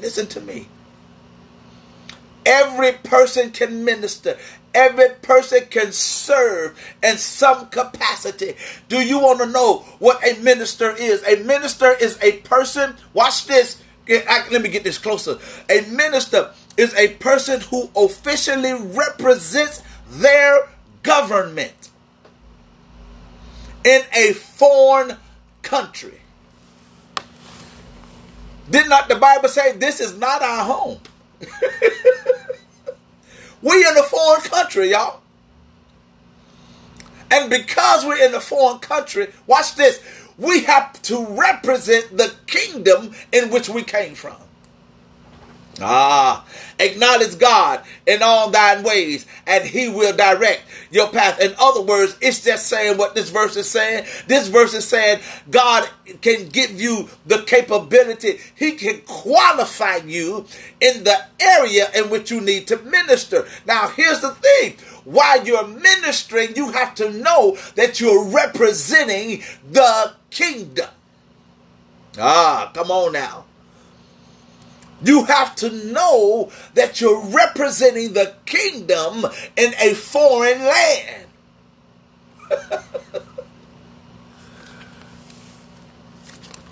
Listen 0.00 0.26
to 0.26 0.40
me. 0.40 0.66
Every 2.44 2.94
person 2.94 3.52
can 3.52 3.84
minister. 3.84 4.36
Every 4.74 5.10
person 5.22 5.60
can 5.70 5.92
serve 5.92 6.76
in 7.00 7.16
some 7.16 7.68
capacity. 7.68 8.56
Do 8.88 9.00
you 9.00 9.20
want 9.20 9.38
to 9.38 9.46
know 9.46 9.84
what 10.00 10.26
a 10.26 10.42
minister 10.42 10.90
is? 10.90 11.22
A 11.22 11.44
minister 11.44 11.92
is 11.92 12.18
a 12.20 12.38
person, 12.38 12.96
watch 13.12 13.46
this. 13.46 13.80
Let 14.08 14.60
me 14.60 14.70
get 14.70 14.82
this 14.82 14.98
closer. 14.98 15.38
A 15.70 15.82
minister 15.82 16.50
is 16.76 16.94
a 16.94 17.14
person 17.14 17.60
who 17.62 17.90
officially 17.96 18.72
represents 18.72 19.82
their 20.08 20.68
government 21.02 21.90
in 23.84 24.02
a 24.14 24.32
foreign 24.32 25.16
country. 25.62 26.20
Did 28.68 28.88
not 28.88 29.08
the 29.08 29.14
Bible 29.14 29.48
say 29.48 29.72
this 29.72 30.00
is 30.00 30.18
not 30.18 30.42
our 30.42 30.64
home? 30.64 30.98
we 33.62 33.76
in 33.86 33.96
a 33.96 34.02
foreign 34.02 34.42
country, 34.42 34.90
y'all. 34.90 35.20
And 37.30 37.50
because 37.50 38.04
we're 38.04 38.24
in 38.24 38.34
a 38.34 38.40
foreign 38.40 38.78
country, 38.78 39.28
watch 39.46 39.76
this, 39.76 40.00
we 40.38 40.62
have 40.64 41.00
to 41.02 41.24
represent 41.26 42.16
the 42.16 42.34
kingdom 42.46 43.12
in 43.32 43.50
which 43.50 43.68
we 43.68 43.82
came 43.82 44.14
from. 44.14 44.36
Ah, 45.80 46.46
acknowledge 46.78 47.38
God 47.38 47.82
in 48.06 48.22
all 48.22 48.50
thine 48.50 48.82
ways, 48.82 49.26
and 49.46 49.64
he 49.64 49.88
will 49.88 50.16
direct 50.16 50.62
your 50.90 51.08
path. 51.08 51.40
In 51.40 51.54
other 51.58 51.82
words, 51.82 52.16
it's 52.20 52.42
just 52.42 52.66
saying 52.66 52.96
what 52.96 53.14
this 53.14 53.28
verse 53.28 53.56
is 53.56 53.68
saying. 53.68 54.06
This 54.26 54.48
verse 54.48 54.72
is 54.72 54.86
saying 54.86 55.20
God 55.50 55.88
can 56.22 56.48
give 56.48 56.80
you 56.80 57.08
the 57.26 57.42
capability, 57.42 58.40
he 58.54 58.72
can 58.72 59.02
qualify 59.02 59.96
you 59.96 60.46
in 60.80 61.04
the 61.04 61.18
area 61.40 61.88
in 61.94 62.08
which 62.08 62.30
you 62.30 62.40
need 62.40 62.66
to 62.68 62.78
minister. 62.78 63.46
Now, 63.66 63.88
here's 63.88 64.20
the 64.20 64.30
thing 64.30 64.76
while 65.04 65.46
you're 65.46 65.66
ministering, 65.66 66.56
you 66.56 66.72
have 66.72 66.94
to 66.96 67.10
know 67.12 67.56
that 67.76 68.00
you're 68.00 68.24
representing 68.24 69.42
the 69.70 70.14
kingdom. 70.30 70.88
Ah, 72.18 72.70
come 72.74 72.90
on 72.90 73.12
now. 73.12 73.44
You 75.02 75.24
have 75.24 75.54
to 75.56 75.70
know 75.70 76.50
that 76.74 77.00
you're 77.00 77.20
representing 77.26 78.14
the 78.14 78.34
kingdom 78.46 79.26
in 79.56 79.74
a 79.78 79.94
foreign 79.94 80.60
land. 80.60 81.26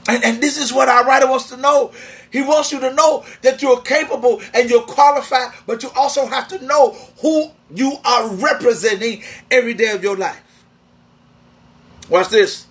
and, 0.08 0.24
and 0.24 0.42
this 0.42 0.56
is 0.58 0.72
what 0.72 0.88
our 0.88 1.04
writer 1.04 1.28
wants 1.28 1.50
to 1.50 1.56
know. 1.56 1.92
He 2.30 2.42
wants 2.42 2.72
you 2.72 2.80
to 2.80 2.92
know 2.94 3.24
that 3.42 3.62
you're 3.62 3.80
capable 3.82 4.42
and 4.52 4.68
you're 4.68 4.82
qualified, 4.82 5.52
but 5.66 5.82
you 5.82 5.90
also 5.94 6.26
have 6.26 6.48
to 6.48 6.64
know 6.64 6.96
who 7.20 7.50
you 7.72 7.98
are 8.04 8.28
representing 8.34 9.22
every 9.50 9.74
day 9.74 9.92
of 9.92 10.02
your 10.02 10.16
life. 10.16 10.42
Watch 12.08 12.30
this. 12.30 12.66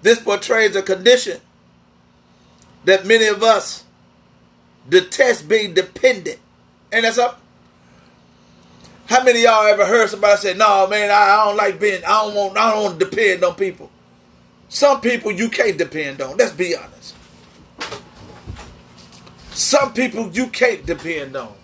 This 0.00 0.20
portrays 0.20 0.76
a 0.76 0.82
condition 0.82 1.40
that 2.84 3.04
many 3.04 3.26
of 3.26 3.42
us 3.42 3.84
detest 4.88 5.48
being 5.48 5.74
dependent. 5.74 6.38
And 6.92 7.04
that's 7.04 7.18
up. 7.18 7.40
How 9.06 9.24
many 9.24 9.42
y'all 9.42 9.66
ever 9.66 9.86
heard 9.86 10.10
somebody 10.10 10.36
say, 10.36 10.54
"No, 10.54 10.86
man, 10.86 11.10
I, 11.10 11.44
don't 11.44 11.56
like 11.56 11.80
being. 11.80 12.04
I 12.04 12.24
don't 12.24 12.34
want. 12.34 12.58
I 12.58 12.72
don't 12.72 12.82
want 12.82 12.98
to 12.98 13.04
depend 13.04 13.44
on 13.44 13.54
people." 13.54 13.90
Some 14.68 15.00
people 15.00 15.32
you 15.32 15.48
can't 15.48 15.78
depend 15.78 16.20
on. 16.20 16.36
Let's 16.36 16.52
be 16.52 16.76
honest. 16.76 17.14
Some 19.52 19.92
people 19.92 20.30
you 20.30 20.48
can't 20.48 20.84
depend 20.84 21.36
on. 21.36 21.54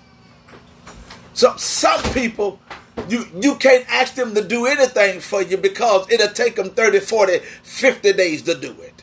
Some 1.34 1.58
some 1.58 2.02
people 2.14 2.60
you 3.08 3.26
you 3.40 3.56
can't 3.56 3.84
ask 3.90 4.14
them 4.14 4.34
to 4.34 4.42
do 4.42 4.66
anything 4.66 5.20
for 5.20 5.42
you 5.42 5.56
because 5.56 6.10
it'll 6.10 6.28
take 6.28 6.56
them 6.56 6.70
30, 6.70 7.00
40, 7.00 7.38
50 7.62 8.12
days 8.14 8.42
to 8.42 8.54
do 8.54 8.74
it. 8.80 9.02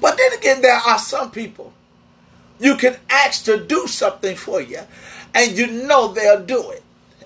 But 0.00 0.18
then 0.18 0.32
again, 0.34 0.62
there 0.62 0.76
are 0.76 0.98
some 0.98 1.30
people 1.30 1.72
you 2.62 2.76
can 2.76 2.96
ask 3.10 3.44
to 3.46 3.58
do 3.64 3.86
something 3.88 4.36
for 4.36 4.60
you, 4.60 4.80
and 5.34 5.58
you 5.58 5.66
know 5.66 6.12
they'll 6.12 6.44
do 6.44 6.70
it. 6.70 6.82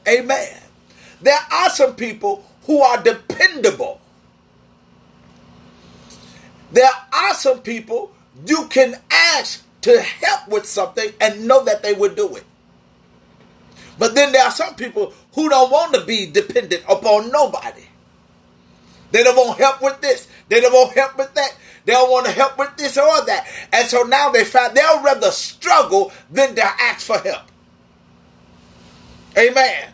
Amen. 0.09 0.57
There 1.21 1.39
are 1.53 1.69
some 1.69 1.95
people 1.95 2.45
who 2.65 2.81
are 2.81 3.03
dependable. 3.03 4.01
There 6.73 6.91
are 7.13 7.35
some 7.35 7.61
people 7.61 8.13
you 8.47 8.67
can 8.69 8.97
ask 9.11 9.63
to 9.83 10.01
help 10.01 10.49
with 10.49 10.67
something 10.67 11.11
and 11.21 11.47
know 11.47 11.65
that 11.65 11.83
they 11.83 11.93
would 11.93 12.17
do 12.17 12.35
it. 12.37 12.45
But 13.99 14.15
then 14.15 14.33
there 14.33 14.45
are 14.45 14.51
some 14.51 14.75
people 14.75 15.13
who 15.35 15.49
don't 15.49 15.71
want 15.71 15.95
to 15.95 16.05
be 16.05 16.27
dependent 16.27 16.83
upon 16.89 17.31
nobody. 17.31 17.85
They 19.13 19.23
don't 19.23 19.37
want 19.37 19.59
help 19.59 19.83
with 19.83 20.01
this. 20.01 20.29
They 20.49 20.61
don't 20.61 20.73
want 20.73 20.93
help 20.93 21.17
with 21.19 21.35
that. 21.35 21.57
They 21.85 21.93
don't 21.93 22.11
want 22.11 22.27
to 22.27 22.33
help 22.33 22.59
with 22.59 22.77
this 22.77 22.97
or 22.99 23.25
that. 23.27 23.47
And 23.73 23.87
so 23.87 24.03
now 24.03 24.31
they 24.31 24.45
find 24.45 24.77
they'll 24.77 25.03
rather 25.03 25.31
struggle 25.31 26.13
than 26.31 26.55
to 26.57 26.65
ask 26.65 27.07
for 27.07 27.19
help. 27.19 27.43
Amen. 29.39 29.93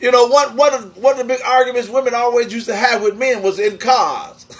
You 0.00 0.10
know, 0.10 0.26
one 0.26 0.56
one 0.56 0.74
of 0.74 0.96
one 0.96 1.12
of 1.12 1.18
the 1.18 1.24
big 1.24 1.40
arguments 1.44 1.88
women 1.88 2.14
always 2.14 2.52
used 2.52 2.66
to 2.66 2.76
have 2.76 3.02
with 3.02 3.16
men 3.18 3.42
was 3.42 3.58
in 3.58 3.78
cars. 3.78 4.46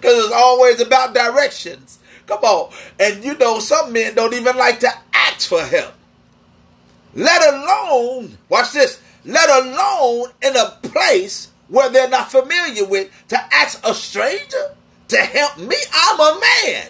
Because 0.00 0.26
it's 0.26 0.34
always 0.34 0.80
about 0.80 1.12
directions. 1.12 1.98
Come 2.26 2.42
on. 2.42 2.72
And 3.00 3.24
you 3.24 3.36
know, 3.36 3.58
some 3.58 3.92
men 3.92 4.14
don't 4.14 4.34
even 4.34 4.56
like 4.56 4.80
to 4.80 4.90
ask 5.12 5.48
for 5.48 5.60
help. 5.60 5.94
Let 7.14 7.42
alone, 7.52 8.38
watch 8.48 8.72
this, 8.72 9.00
let 9.24 9.48
alone 9.48 10.30
in 10.42 10.56
a 10.56 10.78
place 10.82 11.48
where 11.68 11.88
they're 11.90 12.08
not 12.08 12.30
familiar 12.30 12.84
with 12.84 13.10
to 13.28 13.38
ask 13.54 13.86
a 13.86 13.94
stranger 13.94 14.74
to 15.08 15.16
help 15.16 15.58
me. 15.58 15.76
I'm 15.92 16.20
a 16.20 16.40
man. 16.40 16.88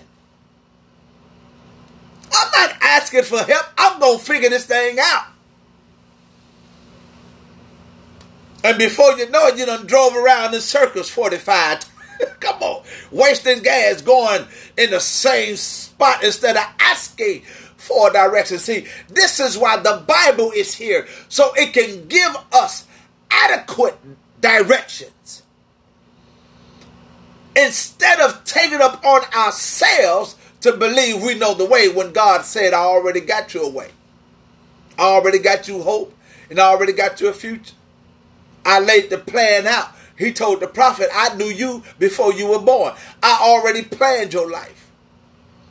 I'm 2.33 2.51
not 2.53 2.77
asking 2.83 3.23
for 3.23 3.39
help. 3.39 3.67
I'm 3.77 4.01
going 4.01 4.19
to 4.19 4.25
figure 4.25 4.51
this 4.51 4.67
thing 4.67 4.99
out. 5.01 5.27
And 8.65 8.77
before 8.77 9.13
you 9.13 9.31
know 9.31 9.47
it, 9.47 9.59
you 9.59 9.67
done 9.67 9.87
drove 9.87 10.15
around 10.15 10.55
in 10.55 10.61
circles 10.61 11.09
45 11.09 11.85
Come 12.41 12.63
on. 12.63 12.83
Wasting 13.11 13.63
gas 13.63 14.03
going 14.03 14.45
in 14.77 14.91
the 14.91 15.01
same 15.01 15.57
spot 15.57 16.25
instead 16.25 16.57
of 16.57 16.65
asking 16.81 17.43
for 17.77 18.11
direction. 18.11 18.59
See, 18.59 18.87
this 19.09 19.41
is 19.41 19.57
why 19.57 19.77
the 19.79 20.03
Bible 20.07 20.53
is 20.53 20.75
here. 20.75 21.07
So 21.29 21.53
it 21.55 21.73
can 21.73 22.09
give 22.09 22.37
us 22.53 22.87
adequate 23.31 23.99
directions. 24.41 25.43
Instead 27.57 28.21
of 28.21 28.45
taking 28.45 28.81
up 28.81 29.05
on 29.05 29.23
ourselves 29.35 30.37
to 30.61 30.73
believe 30.73 31.23
we 31.23 31.35
know 31.35 31.55
the 31.55 31.65
way 31.65 31.89
when 31.89 32.13
God 32.13 32.45
said, 32.45 32.73
I 32.73 32.81
already 32.81 33.21
got 33.21 33.55
you 33.55 33.63
a 33.63 33.69
way. 33.69 33.91
I 34.99 35.03
already 35.03 35.39
got 35.39 35.69
you 35.69 35.83
hope 35.83 36.15
and 36.51 36.59
I 36.59 36.69
already 36.69 36.93
got 36.93 37.21
you 37.21 37.29
a 37.29 37.33
future. 37.33 37.75
I 38.65 38.81
laid 38.81 39.11
the 39.11 39.19
plan 39.19 39.67
out. 39.67 39.91
He 40.17 40.33
told 40.33 40.61
the 40.61 40.67
prophet, 40.67 41.09
I 41.13 41.35
knew 41.37 41.47
you 41.47 41.85
before 41.99 42.33
you 42.33 42.49
were 42.49 42.59
born. 42.59 42.95
I 43.23 43.39
already 43.41 43.83
planned 43.83 44.33
your 44.33 44.51
life 44.51 44.78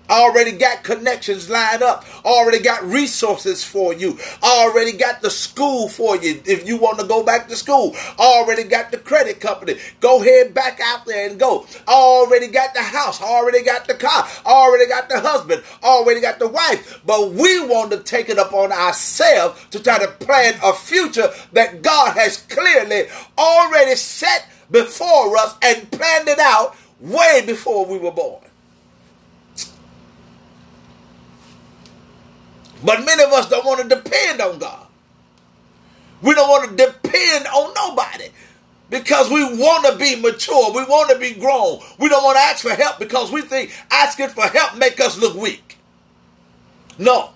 already 0.09 0.51
got 0.51 0.83
connections 0.83 1.49
lined 1.49 1.83
up, 1.83 2.05
already 2.25 2.59
got 2.59 2.83
resources 2.83 3.63
for 3.63 3.93
you, 3.93 4.17
already 4.43 4.91
got 4.91 5.21
the 5.21 5.29
school 5.29 5.89
for 5.89 6.15
you 6.17 6.41
if 6.45 6.67
you 6.67 6.77
want 6.77 6.99
to 6.99 7.05
go 7.05 7.23
back 7.23 7.47
to 7.47 7.55
school, 7.55 7.95
already 8.19 8.63
got 8.63 8.91
the 8.91 8.97
credit 8.97 9.39
company. 9.39 9.75
Go 9.99 10.21
ahead 10.21 10.53
back 10.53 10.79
out 10.83 11.05
there 11.05 11.29
and 11.29 11.39
go. 11.39 11.65
Already 11.87 12.47
got 12.47 12.73
the 12.73 12.81
house, 12.81 13.21
already 13.21 13.63
got 13.63 13.87
the 13.87 13.95
car, 13.95 14.27
already 14.45 14.87
got 14.87 15.09
the 15.09 15.19
husband, 15.19 15.63
already 15.83 16.21
got 16.21 16.39
the 16.39 16.47
wife. 16.47 17.01
But 17.05 17.31
we 17.31 17.65
want 17.65 17.91
to 17.91 17.99
take 17.99 18.29
it 18.29 18.37
upon 18.37 18.71
ourselves 18.71 19.65
to 19.71 19.81
try 19.81 19.99
to 19.99 20.07
plan 20.07 20.55
a 20.63 20.73
future 20.73 21.29
that 21.53 21.81
God 21.81 22.15
has 22.17 22.37
clearly 22.49 23.07
already 23.37 23.95
set 23.95 24.47
before 24.71 25.37
us 25.37 25.55
and 25.61 25.89
planned 25.91 26.27
it 26.27 26.39
out 26.39 26.75
way 26.99 27.43
before 27.45 27.85
we 27.85 27.97
were 27.97 28.11
born. 28.11 28.46
But 32.83 33.05
many 33.05 33.23
of 33.23 33.31
us 33.31 33.49
don't 33.49 33.65
want 33.65 33.81
to 33.81 33.95
depend 33.95 34.41
on 34.41 34.59
God. 34.59 34.87
We 36.21 36.33
don't 36.33 36.49
want 36.49 36.69
to 36.69 36.85
depend 36.85 37.47
on 37.47 37.73
nobody 37.75 38.29
because 38.89 39.29
we 39.29 39.43
want 39.43 39.85
to 39.85 39.97
be 39.97 40.15
mature. 40.15 40.71
We 40.71 40.83
want 40.83 41.11
to 41.11 41.19
be 41.19 41.33
grown. 41.33 41.79
We 41.99 42.09
don't 42.09 42.23
want 42.23 42.37
to 42.37 42.41
ask 42.41 42.61
for 42.61 42.73
help 42.73 42.99
because 42.99 43.31
we 43.31 43.41
think 43.41 43.71
asking 43.91 44.29
for 44.29 44.43
help 44.47 44.77
make 44.77 44.99
us 44.99 45.17
look 45.17 45.35
weak. 45.35 45.77
No, 46.97 47.31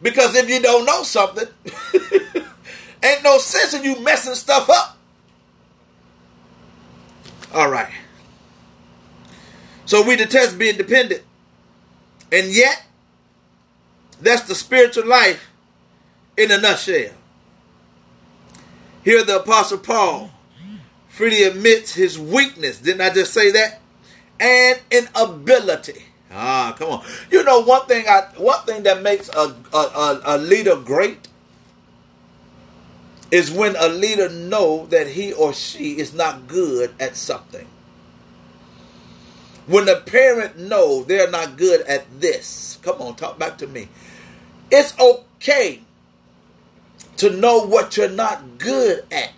because 0.00 0.34
if 0.34 0.48
you 0.48 0.60
don't 0.60 0.86
know 0.86 1.02
something, 1.02 1.46
ain't 3.02 3.22
no 3.22 3.38
sense 3.38 3.74
in 3.74 3.84
you 3.84 4.00
messing 4.00 4.34
stuff 4.34 4.70
up. 4.70 4.96
All 7.52 7.70
right. 7.70 7.92
So 9.84 10.06
we 10.06 10.16
detest 10.16 10.58
being 10.58 10.78
dependent. 10.78 11.22
And 12.30 12.48
yet, 12.48 12.86
that's 14.22 14.42
the 14.42 14.54
spiritual 14.54 15.06
life 15.06 15.50
in 16.36 16.50
a 16.50 16.58
nutshell. 16.58 17.12
Here 19.04 19.24
the 19.24 19.40
Apostle 19.40 19.78
Paul 19.78 20.30
freely 21.08 21.42
admits 21.42 21.94
his 21.94 22.18
weakness. 22.18 22.78
Didn't 22.78 23.00
I 23.00 23.10
just 23.10 23.32
say 23.34 23.50
that? 23.52 23.80
And 24.40 24.80
inability. 24.90 26.04
Ah, 26.30 26.74
come 26.78 26.88
on. 26.90 27.04
You 27.30 27.44
know 27.44 27.60
one 27.60 27.86
thing 27.86 28.06
I 28.08 28.22
one 28.38 28.64
thing 28.64 28.84
that 28.84 29.02
makes 29.02 29.28
a, 29.28 29.54
a, 29.74 30.20
a, 30.24 30.38
leader 30.38 30.76
great 30.76 31.28
is 33.30 33.50
when 33.50 33.76
a 33.76 33.88
leader 33.88 34.30
know 34.30 34.86
that 34.86 35.08
he 35.08 35.32
or 35.32 35.52
she 35.52 35.98
is 35.98 36.14
not 36.14 36.46
good 36.46 36.94
at 36.98 37.16
something. 37.16 37.66
When 39.66 39.84
the 39.84 39.96
parent 39.96 40.58
know 40.58 41.02
they're 41.02 41.30
not 41.30 41.56
good 41.56 41.82
at 41.82 42.20
this. 42.20 42.78
Come 42.82 43.02
on, 43.02 43.14
talk 43.14 43.38
back 43.38 43.58
to 43.58 43.66
me. 43.66 43.88
It's 44.70 44.98
okay 44.98 45.80
to 47.16 47.30
know 47.30 47.66
what 47.66 47.96
you're 47.96 48.08
not 48.08 48.58
good 48.58 49.04
at. 49.10 49.32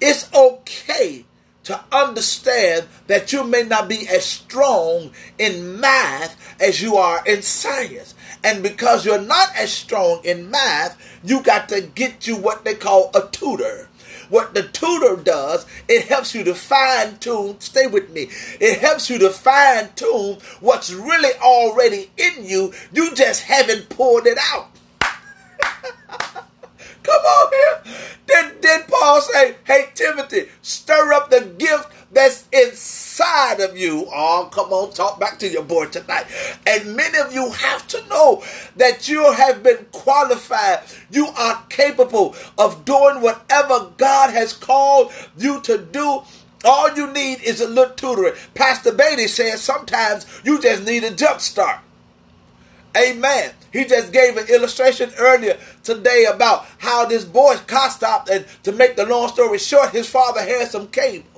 It's 0.00 0.32
okay 0.32 1.24
to 1.64 1.80
understand 1.90 2.86
that 3.08 3.32
you 3.32 3.42
may 3.42 3.64
not 3.64 3.88
be 3.88 4.08
as 4.08 4.24
strong 4.24 5.10
in 5.36 5.80
math 5.80 6.36
as 6.60 6.80
you 6.80 6.96
are 6.96 7.24
in 7.26 7.42
science. 7.42 8.14
And 8.44 8.62
because 8.62 9.04
you're 9.04 9.20
not 9.20 9.48
as 9.56 9.72
strong 9.72 10.20
in 10.22 10.48
math, 10.48 10.96
you 11.24 11.42
got 11.42 11.68
to 11.70 11.80
get 11.80 12.26
you 12.26 12.36
what 12.36 12.64
they 12.64 12.74
call 12.74 13.10
a 13.14 13.28
tutor. 13.32 13.85
What 14.28 14.54
the 14.54 14.62
tutor 14.62 15.16
does, 15.16 15.66
it 15.88 16.06
helps 16.06 16.34
you 16.34 16.44
to 16.44 16.54
fine 16.54 17.18
tune, 17.18 17.60
stay 17.60 17.86
with 17.86 18.10
me, 18.10 18.28
it 18.60 18.80
helps 18.80 19.08
you 19.08 19.18
to 19.18 19.30
fine 19.30 19.90
tune 19.94 20.38
what's 20.60 20.92
really 20.92 21.34
already 21.40 22.10
in 22.16 22.44
you. 22.44 22.72
You 22.92 23.14
just 23.14 23.42
haven't 23.42 23.88
poured 23.88 24.26
it 24.26 24.38
out. 24.52 24.70
Come 27.02 27.22
on 27.22 27.52
here. 27.52 27.94
Then, 28.26 28.54
then 28.60 28.82
Paul 28.88 29.20
say, 29.20 29.56
hey, 29.64 29.86
Timothy, 29.94 30.48
stir 30.60 31.12
up 31.12 31.30
the 31.30 31.40
gift 31.40 31.92
that's 32.12 32.48
inside 32.52 33.60
of 33.60 33.76
you. 33.76 34.06
Oh, 34.12 34.48
come 34.52 34.72
on, 34.72 34.92
talk 34.92 35.18
back 35.18 35.38
to 35.40 35.48
your 35.48 35.64
boy 35.64 35.86
tonight. 35.86 36.26
And 36.66 36.94
many 36.94 37.18
of 37.18 37.32
you 37.32 37.50
have 37.50 37.86
to 37.88 38.08
know 38.08 38.42
that 38.76 39.08
you 39.08 39.32
have 39.32 39.62
been 39.62 39.86
qualified. 39.92 40.80
You 41.10 41.26
are 41.36 41.64
capable 41.68 42.34
of 42.56 42.84
doing 42.84 43.20
whatever 43.20 43.90
God 43.96 44.30
has 44.30 44.52
called 44.52 45.12
you 45.36 45.60
to 45.62 45.78
do. 45.78 46.22
All 46.64 46.94
you 46.96 47.12
need 47.12 47.42
is 47.42 47.60
a 47.60 47.68
little 47.68 47.94
tutoring. 47.94 48.34
Pastor 48.54 48.92
Beatty 48.92 49.26
says 49.26 49.60
sometimes 49.60 50.26
you 50.44 50.60
just 50.60 50.84
need 50.84 51.04
a 51.04 51.10
jump 51.10 51.40
start. 51.40 51.80
Amen. 52.96 53.52
He 53.72 53.84
just 53.84 54.10
gave 54.10 54.38
an 54.38 54.48
illustration 54.48 55.10
earlier 55.18 55.58
today 55.84 56.24
about 56.32 56.66
how 56.78 57.04
this 57.04 57.26
boy 57.26 57.56
car 57.66 57.90
stopped, 57.90 58.30
and 58.30 58.46
to 58.62 58.72
make 58.72 58.96
the 58.96 59.04
long 59.04 59.28
story 59.28 59.58
short, 59.58 59.90
his 59.90 60.08
father 60.08 60.40
had 60.40 60.68
some 60.70 60.88
cables. 60.88 61.35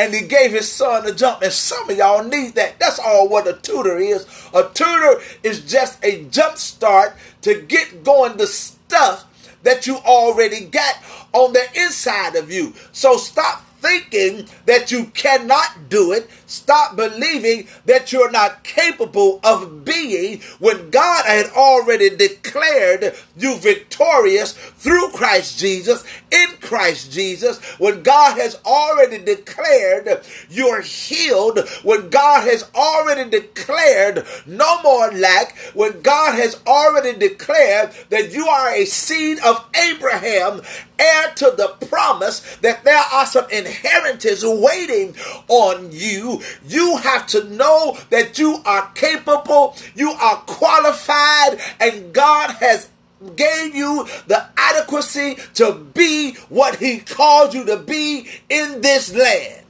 And 0.00 0.14
he 0.14 0.22
gave 0.22 0.52
his 0.52 0.72
son 0.72 1.06
a 1.06 1.12
jump. 1.12 1.42
And 1.42 1.52
some 1.52 1.90
of 1.90 1.94
y'all 1.94 2.24
need 2.24 2.54
that. 2.54 2.78
That's 2.80 2.98
all 2.98 3.28
what 3.28 3.46
a 3.46 3.52
tutor 3.52 3.98
is. 3.98 4.24
A 4.54 4.66
tutor 4.72 5.20
is 5.42 5.70
just 5.70 6.02
a 6.02 6.24
jump 6.24 6.56
start 6.56 7.14
to 7.42 7.60
get 7.60 8.02
going 8.02 8.38
the 8.38 8.46
stuff 8.46 9.26
that 9.62 9.86
you 9.86 9.96
already 9.98 10.64
got 10.64 10.94
on 11.34 11.52
the 11.52 11.62
inside 11.74 12.34
of 12.34 12.50
you. 12.50 12.72
So 12.92 13.18
stop 13.18 13.62
thinking 13.80 14.46
that 14.66 14.92
you 14.92 15.06
cannot 15.06 15.88
do 15.88 16.12
it. 16.12 16.30
Stop 16.46 16.96
believing 16.96 17.66
that 17.86 18.12
you're 18.12 18.30
not 18.30 18.62
capable 18.64 19.40
of 19.42 19.84
being 19.84 20.40
when 20.58 20.90
God 20.90 21.24
had 21.26 21.46
already 21.46 22.14
declared 22.14 23.14
you 23.36 23.56
victorious 23.56 24.52
through 24.52 25.10
Christ 25.10 25.58
Jesus, 25.58 26.04
in 26.30 26.48
Christ 26.60 27.12
Jesus, 27.12 27.58
when 27.78 28.02
God 28.02 28.38
has 28.38 28.60
already 28.64 29.18
declared 29.18 30.22
you're 30.48 30.82
healed, 30.82 31.60
when 31.82 32.10
God 32.10 32.46
has 32.46 32.68
already 32.74 33.28
declared 33.30 34.26
no 34.46 34.82
more 34.82 35.10
lack, 35.12 35.56
when 35.74 36.02
God 36.02 36.34
has 36.34 36.60
already 36.66 37.18
declared 37.18 37.92
that 38.10 38.32
you 38.32 38.46
are 38.46 38.70
a 38.70 38.84
seed 38.84 39.38
of 39.44 39.64
Abraham 39.74 40.62
heir 41.00 41.32
to 41.36 41.54
the 41.56 41.68
promise, 41.86 42.56
that 42.56 42.84
there 42.84 43.02
are 43.12 43.26
some 43.26 43.48
inheritance 43.50 44.44
waiting 44.44 45.16
on 45.48 45.88
you, 45.90 46.42
you 46.66 46.98
have 46.98 47.26
to 47.28 47.44
know 47.44 47.96
that 48.10 48.38
you 48.38 48.60
are 48.64 48.90
capable, 48.92 49.74
you 49.94 50.10
are 50.10 50.36
qualified, 50.46 51.58
and 51.80 52.12
God 52.12 52.50
has 52.60 52.90
gave 53.36 53.74
you 53.74 54.06
the 54.28 54.46
adequacy 54.56 55.36
to 55.54 55.74
be 55.74 56.34
what 56.48 56.76
he 56.76 57.00
called 57.00 57.52
you 57.52 57.64
to 57.66 57.76
be 57.76 58.26
in 58.48 58.80
this 58.80 59.14
land. 59.14 59.64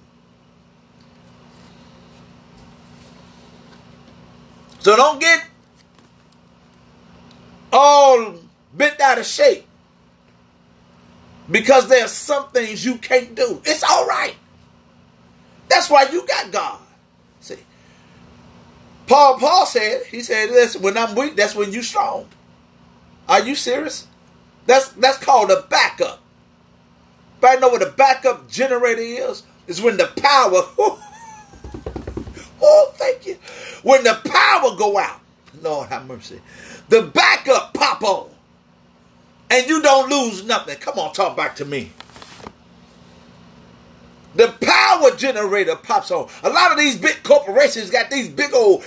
So 4.78 4.96
don't 4.96 5.20
get 5.20 5.44
all 7.72 8.34
bent 8.72 9.00
out 9.00 9.18
of 9.18 9.26
shape 9.26 9.66
because 11.50 11.88
there's 11.88 12.12
some 12.12 12.48
things 12.50 12.84
you 12.84 12.96
can't 12.96 13.34
do. 13.34 13.60
It's 13.64 13.82
all 13.82 14.06
right. 14.06 14.36
That's 15.68 15.90
why 15.90 16.08
you 16.10 16.26
got 16.26 16.50
God. 16.50 16.78
See, 17.40 17.56
Paul 19.06 19.38
Paul 19.38 19.66
said, 19.66 20.04
he 20.06 20.20
said, 20.20 20.50
listen, 20.50 20.82
when 20.82 20.96
I'm 20.96 21.14
weak, 21.14 21.36
that's 21.36 21.54
when 21.54 21.72
you 21.72 21.82
strong. 21.82 22.28
Are 23.28 23.40
you 23.40 23.54
serious? 23.54 24.06
That's 24.66 24.88
that's 24.90 25.18
called 25.18 25.50
a 25.50 25.62
backup. 25.68 26.20
But 27.40 27.56
I 27.56 27.60
know 27.60 27.68
what 27.68 27.82
a 27.82 27.90
backup 27.90 28.48
generator 28.48 29.00
is? 29.00 29.44
Is 29.66 29.80
when 29.80 29.96
the 29.96 30.06
power 30.06 30.62
oh, 30.78 31.02
oh, 32.60 32.92
thank 32.96 33.26
you. 33.26 33.34
When 33.82 34.04
the 34.04 34.20
power 34.24 34.76
go 34.76 34.98
out, 34.98 35.20
Lord 35.62 35.88
have 35.88 36.06
mercy. 36.06 36.40
The 36.88 37.02
backup 37.02 37.72
pop 37.74 38.02
on. 38.02 38.29
And 39.50 39.68
you 39.68 39.82
don't 39.82 40.08
lose 40.08 40.44
nothing. 40.44 40.76
Come 40.78 40.98
on, 40.98 41.12
talk 41.12 41.36
back 41.36 41.56
to 41.56 41.64
me. 41.64 41.90
The 44.34 44.54
power 44.60 45.16
generator 45.16 45.74
pops 45.74 46.12
on. 46.12 46.28
A 46.44 46.50
lot 46.50 46.70
of 46.70 46.78
these 46.78 46.96
big 46.96 47.22
corporations 47.24 47.90
got 47.90 48.10
these 48.10 48.28
big 48.28 48.54
old 48.54 48.84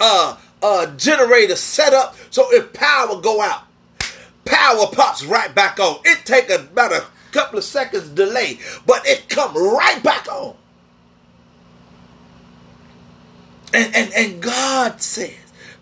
uh, 0.00 0.36
uh, 0.62 0.86
generators 0.96 1.60
set 1.60 1.92
up 1.92 2.16
so 2.30 2.46
if 2.52 2.72
power 2.72 3.20
go 3.20 3.42
out, 3.42 3.64
power 4.46 4.86
pops 4.90 5.22
right 5.24 5.54
back 5.54 5.78
on. 5.78 5.98
It 6.04 6.24
take 6.24 6.48
about 6.48 6.92
a 6.92 7.04
couple 7.32 7.58
of 7.58 7.64
seconds 7.64 8.08
delay, 8.08 8.58
but 8.86 9.06
it 9.06 9.28
come 9.28 9.54
right 9.54 10.02
back 10.02 10.26
on. 10.28 10.56
And, 13.74 13.94
and, 13.94 14.12
and 14.14 14.42
God 14.42 15.02
says, 15.02 15.34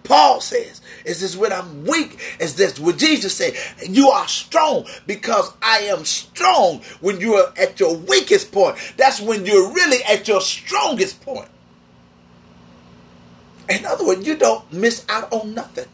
Paul 0.02 0.40
says, 0.40 0.80
is 1.04 1.20
this 1.20 1.36
when 1.36 1.52
I'm 1.52 1.84
weak? 1.84 2.18
Is 2.40 2.56
this 2.56 2.78
what 2.80 2.96
Jesus 2.96 3.36
said? 3.36 3.54
You 3.86 4.08
are 4.08 4.26
strong 4.26 4.86
because 5.06 5.52
I 5.60 5.80
am 5.80 6.04
strong 6.04 6.80
when 7.00 7.20
you 7.20 7.34
are 7.34 7.52
at 7.58 7.78
your 7.78 7.94
weakest 7.96 8.52
point. 8.52 8.76
That's 8.96 9.20
when 9.20 9.44
you're 9.44 9.72
really 9.72 10.02
at 10.04 10.26
your 10.26 10.40
strongest 10.40 11.20
point. 11.20 11.48
In 13.68 13.84
other 13.84 14.06
words, 14.06 14.26
you 14.26 14.36
don't 14.36 14.70
miss 14.72 15.04
out 15.08 15.32
on 15.32 15.54
nothing. 15.54 15.88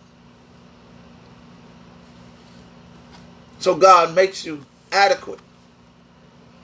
So 3.59 3.75
God 3.75 4.14
makes 4.14 4.44
you 4.44 4.64
adequate. 4.90 5.40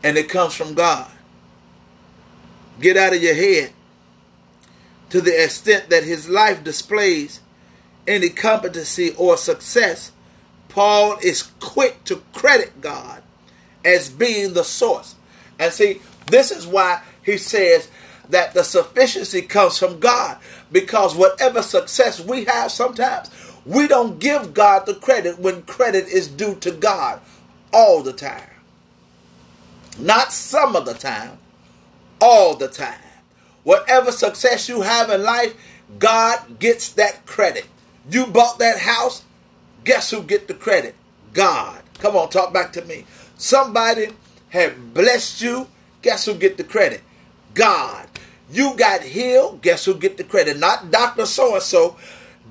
And 0.03 0.17
it 0.17 0.29
comes 0.29 0.55
from 0.55 0.75
God. 0.75 1.11
Get 2.81 2.97
out 2.97 3.15
of 3.15 3.23
your 3.23 3.35
head 3.35 3.73
to 5.11 5.21
the 5.21 5.43
extent 5.45 5.91
that 5.91 6.05
his 6.05 6.29
life 6.29 6.63
displays 6.63 7.41
any 8.07 8.29
competency 8.29 9.15
or 9.17 9.37
success. 9.37 10.13
Paul 10.69 11.19
is 11.23 11.51
quick 11.61 12.05
to 12.05 12.23
credit 12.33 12.81
God 12.81 13.23
as 13.85 14.11
being 14.11 14.53
the 14.53 14.65
source. 14.65 15.15
And 15.59 15.73
see, 15.73 16.01
this 16.27 16.51
is 16.51 16.67
why 16.67 17.03
he 17.23 17.39
says 17.39 17.89
that 18.29 18.55
the 18.55 18.65
sufficiency 18.65 19.43
comes 19.43 19.79
from 19.79 20.01
God 20.01 20.39
because 20.71 21.15
whatever 21.15 21.63
success 21.63 22.21
we 22.21 22.45
have 22.45 22.73
sometimes 22.73 23.31
we 23.67 23.89
don't 23.89 24.21
give 24.21 24.55
God 24.55 24.87
the 24.87 24.95
credit 24.95 25.41
when 25.41 25.63
credit 25.63 26.07
is 26.07 26.29
due 26.29 26.55
to 26.57 26.71
God 26.71 27.21
all 27.73 28.03
the 28.03 28.13
time. 28.13 28.49
Not 29.99 30.33
some 30.33 30.77
of 30.77 30.87
the 30.87 30.95
time, 30.95 31.39
all 32.21 32.55
the 32.55 32.69
time. 32.69 33.01
Whatever 33.65 34.13
success 34.13 34.69
you 34.69 34.83
have 34.83 35.11
in 35.11 35.25
life, 35.25 35.55
God 35.99 36.61
gets 36.61 36.91
that 36.91 37.27
credit. 37.27 37.67
You 38.11 38.27
bought 38.27 38.59
that 38.59 38.79
house, 38.79 39.25
guess 39.85 40.11
who 40.11 40.23
get 40.23 40.49
the 40.49 40.55
credit? 40.55 40.95
God. 41.33 41.83
Come 41.99 42.17
on, 42.17 42.29
talk 42.29 42.53
back 42.53 42.73
to 42.75 42.85
me. 42.85 43.05
Somebody 43.37 44.09
had 44.51 44.95
blessed 44.95 45.43
you, 45.43 45.69
guess 46.03 46.25
who 46.27 46.35
get 46.35 46.57
the 46.57 46.65
credit? 46.65 47.03
God. 47.55 48.09
You 48.51 48.75
got 48.77 49.03
healed, 49.03 49.63
guess 49.63 49.85
who 49.85 49.95
get 49.95 50.17
the 50.17 50.25
credit? 50.25 50.59
Not 50.59 50.91
Dr. 50.91 51.27
So 51.27 51.55
and 51.55 51.63
so, 51.63 51.97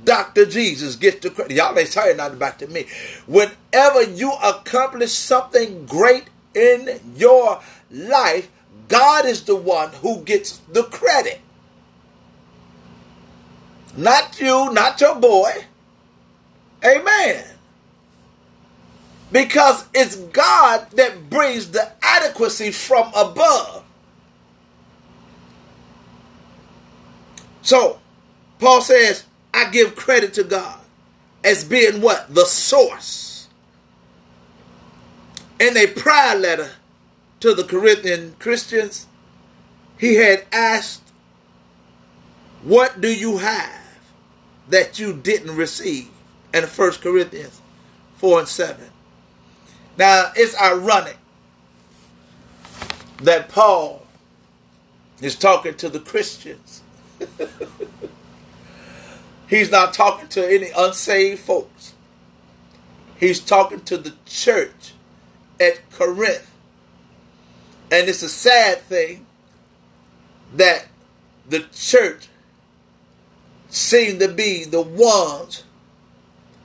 Dr. 0.03 0.45
Jesus 0.45 0.95
gets 0.95 1.19
the 1.19 1.29
credit. 1.29 1.55
Y'all 1.55 1.77
ain't 1.77 1.87
saying 1.87 2.17
nothing 2.17 2.37
back 2.37 2.57
to 2.59 2.67
me. 2.67 2.85
Whenever 3.27 4.03
you 4.03 4.33
accomplish 4.43 5.11
something 5.11 5.85
great 5.85 6.25
in 6.53 6.99
your 7.15 7.61
life, 7.89 8.49
God 8.87 9.25
is 9.25 9.43
the 9.43 9.55
one 9.55 9.91
who 9.93 10.21
gets 10.23 10.57
the 10.71 10.83
credit. 10.83 11.41
Not 13.95 14.39
you, 14.39 14.71
not 14.73 14.99
your 14.99 15.15
boy. 15.15 15.65
Amen. 16.83 17.45
Because 19.31 19.85
it's 19.93 20.15
God 20.15 20.91
that 20.91 21.29
brings 21.29 21.71
the 21.71 21.91
adequacy 22.01 22.71
from 22.71 23.07
above. 23.15 23.83
So, 27.61 27.99
Paul 28.59 28.81
says, 28.81 29.25
I 29.53 29.69
give 29.71 29.95
credit 29.95 30.33
to 30.35 30.43
God 30.43 30.79
as 31.43 31.63
being 31.63 32.01
what? 32.01 32.33
The 32.33 32.45
source. 32.45 33.47
In 35.59 35.75
a 35.77 35.87
prior 35.87 36.37
letter 36.37 36.71
to 37.39 37.53
the 37.53 37.63
Corinthian 37.63 38.35
Christians, 38.39 39.07
he 39.97 40.15
had 40.15 40.45
asked, 40.51 41.01
What 42.61 42.99
do 43.01 43.11
you 43.11 43.37
have 43.37 43.84
that 44.69 44.99
you 44.99 45.13
didn't 45.13 45.55
receive? 45.55 46.09
In 46.53 46.63
1 46.63 46.91
Corinthians 46.93 47.61
4 48.17 48.39
and 48.39 48.47
7. 48.47 48.85
Now, 49.97 50.31
it's 50.35 50.59
ironic 50.59 51.17
that 53.21 53.49
Paul 53.49 54.05
is 55.21 55.35
talking 55.35 55.75
to 55.75 55.89
the 55.89 55.99
Christians. 55.99 56.81
He's 59.47 59.69
not 59.69 59.93
talking 59.93 60.27
to 60.29 60.45
any 60.45 60.69
unsaved 60.75 61.41
folks. 61.41 61.93
He's 63.17 63.39
talking 63.39 63.81
to 63.81 63.97
the 63.97 64.13
church 64.25 64.93
at 65.59 65.89
Corinth. 65.91 66.51
And 67.91 68.09
it's 68.09 68.23
a 68.23 68.29
sad 68.29 68.79
thing 68.81 69.25
that 70.53 70.87
the 71.47 71.65
church 71.71 72.27
seem 73.75 74.19
to 74.19 74.29
be 74.29 74.63
the 74.63 74.81
ones 74.81 75.65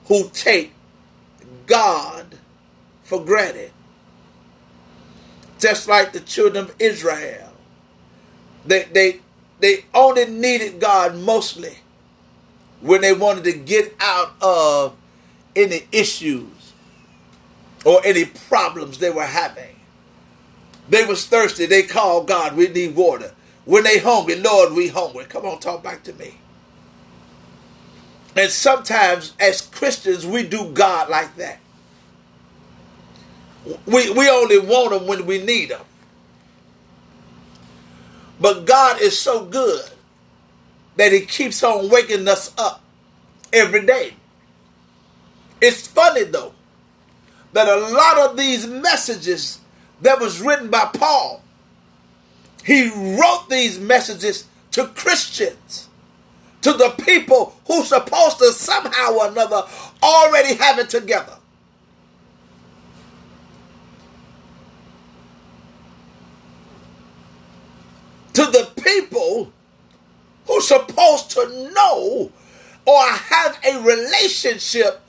who 0.07 0.31
take 0.33 0.73
God 1.67 2.39
for 3.03 3.25
granted. 3.25 3.73
Just 5.59 5.89
like 5.89 6.13
the 6.13 6.21
children 6.21 6.67
of 6.67 6.75
Israel. 6.79 7.53
They, 8.65 8.85
they, 8.85 9.21
they 9.59 9.85
only 9.93 10.27
needed 10.27 10.81
God 10.81 11.17
mostly 11.17 11.79
when 12.81 13.01
they 13.01 13.13
wanted 13.13 13.45
to 13.45 13.53
get 13.53 13.95
out 14.01 14.33
of 14.41 14.97
any 15.57 15.87
issues 15.91 16.73
or 17.85 18.01
any 18.05 18.25
problems 18.25 18.99
they 18.99 19.11
were 19.11 19.25
having. 19.25 19.77
They 20.89 21.05
was 21.05 21.27
thirsty. 21.27 21.67
They 21.67 21.83
called 21.83 22.29
God, 22.29 22.57
we 22.57 22.69
need 22.69 22.95
water. 22.95 23.33
When 23.65 23.83
they 23.83 23.99
hungry, 23.99 24.37
Lord, 24.37 24.73
we 24.75 24.89
hungry. 24.89 25.25
Come 25.25 25.45
on, 25.45 25.59
talk 25.59 25.83
back 25.83 26.05
to 26.05 26.13
me. 26.13 26.37
And 28.41 28.51
sometimes 28.51 29.35
as 29.39 29.61
Christians, 29.61 30.27
we 30.27 30.43
do 30.45 30.73
God 30.73 31.11
like 31.11 31.37
that. 31.37 31.61
We, 33.85 34.11
we 34.11 34.31
only 34.31 34.59
want 34.59 34.95
him 34.95 35.07
when 35.07 35.27
we 35.27 35.43
need 35.43 35.69
him. 35.69 35.83
But 38.41 38.65
God 38.65 38.99
is 39.03 39.21
so 39.21 39.45
good 39.45 39.85
that 40.97 41.13
he 41.13 41.21
keeps 41.27 41.63
on 41.63 41.91
waking 41.91 42.27
us 42.29 42.55
up 42.57 42.83
every 43.53 43.85
day. 43.85 44.15
It's 45.61 45.87
funny 45.87 46.25
though 46.25 46.55
that 47.53 47.69
a 47.69 47.77
lot 47.77 48.31
of 48.31 48.39
these 48.39 48.67
messages 48.67 49.59
that 50.01 50.19
was 50.19 50.41
written 50.41 50.71
by 50.71 50.87
Paul, 50.95 51.43
he 52.65 52.89
wrote 52.89 53.49
these 53.51 53.79
messages 53.79 54.47
to 54.71 54.87
Christians, 54.87 55.90
to 56.63 56.73
the 56.73 56.91
people 57.05 57.55
who's 57.67 57.89
supposed 57.89 58.39
to 58.39 58.53
somehow 58.53 59.13
or 59.13 59.29
another 59.29 59.63
already 60.03 60.55
have 60.57 60.79
it 60.79 60.91
together. 60.91 61.37
To 68.35 68.45
the 68.45 68.71
people 68.83 69.53
who's 70.47 70.69
supposed 70.69 71.31
to 71.33 71.71
know 71.75 72.33
or 72.85 73.07
have 73.07 73.59
a 73.65 73.83
relationship 73.83 75.03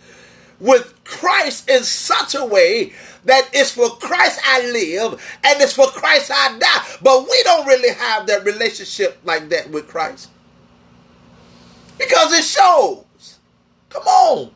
with 0.60 0.94
Christ 1.04 1.70
in 1.70 1.84
such 1.84 2.36
a 2.36 2.46
way 2.46 2.94
that 3.26 3.50
it's 3.54 3.72
for 3.72 3.90
Christ 3.90 4.40
I 4.46 4.62
live 4.72 5.14
and 5.44 5.62
it's 5.62 5.74
for 5.74 5.88
Christ 5.88 6.32
I 6.34 6.58
die. 6.58 6.98
But 7.02 7.24
we 7.24 7.44
don't 7.44 7.68
really 7.68 7.94
have 7.94 8.28
that 8.28 8.46
relationship 8.46 9.20
like 9.24 9.50
that 9.50 9.70
with 9.72 9.88
Christ. 9.88 10.30
Because 12.02 12.34
it 12.34 12.44
shows. 12.44 13.38
Come 13.90 14.04
on. 14.04 14.52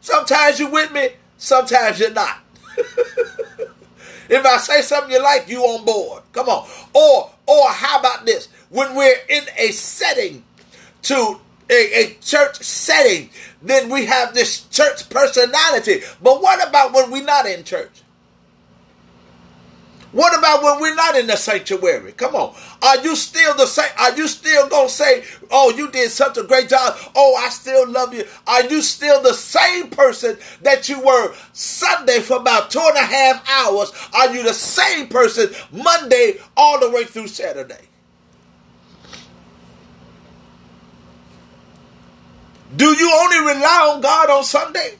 Sometimes 0.00 0.58
you're 0.58 0.70
with 0.70 0.90
me, 0.92 1.10
sometimes 1.36 2.00
you're 2.00 2.10
not. 2.10 2.38
if 2.76 4.46
I 4.46 4.56
say 4.56 4.80
something 4.80 5.12
you 5.12 5.22
like, 5.22 5.48
you 5.48 5.60
on 5.62 5.84
board. 5.84 6.22
Come 6.32 6.48
on. 6.48 6.66
Or 6.94 7.30
or 7.46 7.70
how 7.70 7.98
about 8.00 8.24
this? 8.24 8.48
When 8.70 8.94
we're 8.94 9.18
in 9.28 9.44
a 9.58 9.68
setting 9.68 10.44
to 11.02 11.40
a, 11.68 12.04
a, 12.04 12.14
church 12.20 12.56
setting, 12.56 13.30
then 13.60 13.90
we 13.90 14.06
have 14.06 14.34
this 14.34 14.66
church 14.68 15.08
personality. 15.08 16.00
But 16.22 16.40
what 16.42 16.66
about 16.66 16.92
when 16.92 17.10
we're 17.10 17.24
not 17.24 17.46
in 17.46 17.64
church? 17.64 18.01
What 20.12 20.38
about 20.38 20.62
when 20.62 20.80
we're 20.80 20.94
not 20.94 21.16
in 21.16 21.26
the 21.26 21.36
sanctuary? 21.36 22.12
Come 22.12 22.36
on. 22.36 22.54
Are 22.82 22.98
you 23.02 23.16
still 23.16 23.56
the 23.56 23.64
same? 23.64 23.90
Are 23.98 24.14
you 24.14 24.28
still 24.28 24.68
going 24.68 24.88
to 24.88 24.92
say, 24.92 25.24
oh, 25.50 25.72
you 25.74 25.90
did 25.90 26.10
such 26.10 26.36
a 26.36 26.42
great 26.42 26.68
job. 26.68 26.96
Oh, 27.16 27.34
I 27.34 27.48
still 27.48 27.88
love 27.88 28.12
you. 28.12 28.24
Are 28.46 28.64
you 28.66 28.82
still 28.82 29.22
the 29.22 29.32
same 29.32 29.88
person 29.88 30.36
that 30.60 30.90
you 30.90 31.00
were 31.00 31.34
Sunday 31.54 32.20
for 32.20 32.36
about 32.36 32.70
two 32.70 32.82
and 32.82 32.96
a 32.96 33.00
half 33.00 33.48
hours? 33.50 33.90
Are 34.12 34.34
you 34.34 34.42
the 34.42 34.52
same 34.52 35.08
person 35.08 35.48
Monday 35.72 36.34
all 36.58 36.78
the 36.78 36.90
way 36.90 37.04
through 37.04 37.28
Saturday? 37.28 37.88
Do 42.76 42.86
you 42.86 43.12
only 43.14 43.38
rely 43.54 43.92
on 43.94 44.00
God 44.02 44.30
on 44.30 44.44
Sunday? 44.44 44.98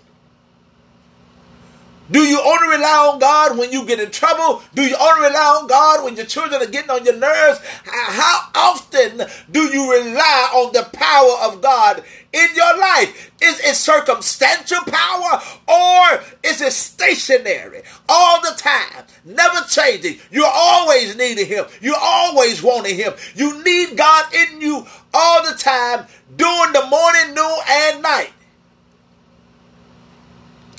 Do 2.10 2.20
you 2.20 2.40
only 2.40 2.76
rely 2.76 3.10
on 3.12 3.18
God 3.20 3.56
when 3.56 3.72
you 3.72 3.86
get 3.86 4.00
in 4.00 4.10
trouble? 4.10 4.62
Do 4.74 4.82
you 4.82 4.96
only 5.00 5.28
rely 5.28 5.58
on 5.60 5.66
God 5.66 6.04
when 6.04 6.16
your 6.16 6.26
children 6.26 6.60
are 6.60 6.66
getting 6.66 6.90
on 6.90 7.04
your 7.04 7.16
nerves? 7.16 7.60
How 7.84 8.48
often 8.54 9.22
do 9.50 9.60
you 9.60 9.90
rely 9.90 10.50
on 10.52 10.72
the 10.72 10.88
power 10.92 11.48
of 11.48 11.62
God 11.62 12.02
in 12.32 12.48
your 12.56 12.76
life? 12.78 13.30
Is 13.40 13.60
it 13.60 13.76
circumstantial 13.76 14.80
power 14.86 15.40
or 15.68 16.22
is 16.42 16.60
it 16.60 16.72
stationary 16.72 17.82
all 18.08 18.40
the 18.42 18.56
time, 18.56 19.04
never 19.24 19.60
changing? 19.68 20.18
You're 20.30 20.44
always 20.52 21.16
needing 21.16 21.46
Him. 21.46 21.66
You're 21.80 21.94
always 21.98 22.62
wanting 22.62 22.96
Him. 22.96 23.12
You 23.36 23.62
need 23.62 23.96
God 23.96 24.34
in 24.34 24.60
you 24.60 24.86
all 25.14 25.44
the 25.48 25.56
time 25.56 26.06
during 26.36 26.72
the 26.72 26.86
morning, 26.86 27.34
noon, 27.34 27.58
and 27.68 28.02
night. 28.02 28.32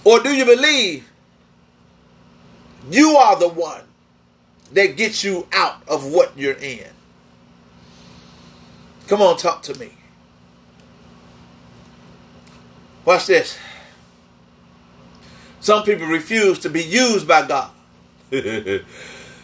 Or 0.04 0.20
do 0.20 0.36
you 0.36 0.44
believe 0.44 1.10
you 2.90 3.16
are 3.18 3.38
the 3.40 3.48
one 3.48 3.84
that 4.74 4.98
gets 4.98 5.24
you 5.24 5.48
out 5.52 5.82
of 5.88 6.06
what 6.06 6.38
you're 6.38 6.54
in. 6.54 6.88
Come 9.08 9.22
on, 9.22 9.38
talk 9.38 9.62
to 9.64 9.78
me. 9.80 9.92
Watch 13.06 13.28
this. 13.28 13.58
Some 15.60 15.84
people 15.84 16.08
refuse 16.08 16.60
to 16.60 16.70
be 16.70 16.84
used 16.84 17.28
by 17.28 17.46
God 17.48 17.72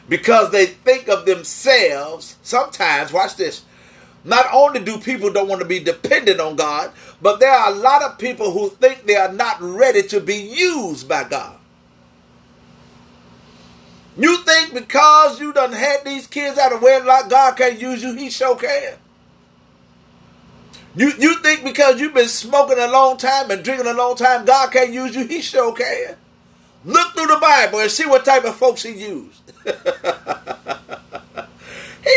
because 0.10 0.52
they 0.52 0.66
think 0.66 1.08
of 1.08 1.26
themselves. 1.26 2.38
Sometimes, 2.42 3.14
watch 3.14 3.36
this. 3.36 3.64
Not 4.24 4.48
only 4.52 4.82
do 4.82 4.98
people 4.98 5.32
don't 5.32 5.48
want 5.48 5.62
to 5.62 5.68
be 5.68 5.80
dependent 5.80 6.42
on 6.42 6.56
God, 6.56 6.92
but 7.22 7.40
there 7.40 7.52
are 7.52 7.72
a 7.72 7.76
lot 7.76 8.02
of 8.02 8.18
people 8.18 8.52
who 8.52 8.70
think 8.70 9.06
they 9.06 9.16
are 9.16 9.32
not 9.32 9.62
ready 9.62 10.04
to 10.04 10.20
be 10.20 10.36
used 10.36 11.08
by 11.08 11.24
God. 11.24 11.59
You 14.18 14.38
think 14.44 14.74
because 14.74 15.40
you 15.40 15.54
done 15.54 15.72
had 15.72 16.04
these 16.04 16.28
kids 16.28 16.58
out 16.58 16.74
of 16.74 16.82
wedlock, 16.82 17.30
God 17.30 17.56
can't 17.56 17.80
use 17.80 18.04
you? 18.04 18.16
He 18.16 18.30
sure 18.30 18.56
can. 18.56 18.96
You, 20.96 21.12
you 21.20 21.36
think 21.42 21.64
because 21.64 22.02
you've 22.02 22.14
been 22.14 22.28
smoking 22.28 22.80
a 22.80 22.88
long 22.88 23.18
time 23.18 23.52
and 23.52 23.64
drinking 23.64 23.88
a 23.88 23.94
long 23.94 24.16
time, 24.16 24.46
God 24.46 24.72
can't 24.72 24.92
use 24.92 25.16
you? 25.16 25.26
He 25.26 25.42
sure 25.42 25.74
can. 25.74 26.16
Look 26.84 27.14
through 27.14 27.28
the 27.28 27.38
Bible 27.40 27.80
and 27.80 27.92
see 27.92 28.06
what 28.06 28.26
type 28.26 28.46
of 28.46 28.56
folks 28.56 28.84
he 28.84 28.92
used. 28.92 29.42
he 29.66 29.74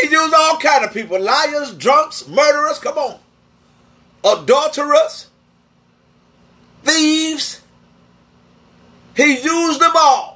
used 0.09 0.33
all 0.33 0.57
kind 0.57 0.85
of 0.85 0.93
people. 0.93 1.21
Liars, 1.21 1.73
drunks, 1.73 2.27
murderers, 2.27 2.79
come 2.79 2.97
on. 2.97 3.19
Adulterers, 4.23 5.27
thieves. 6.83 7.61
He 9.15 9.41
used 9.41 9.79
them 9.79 9.91
all. 9.95 10.32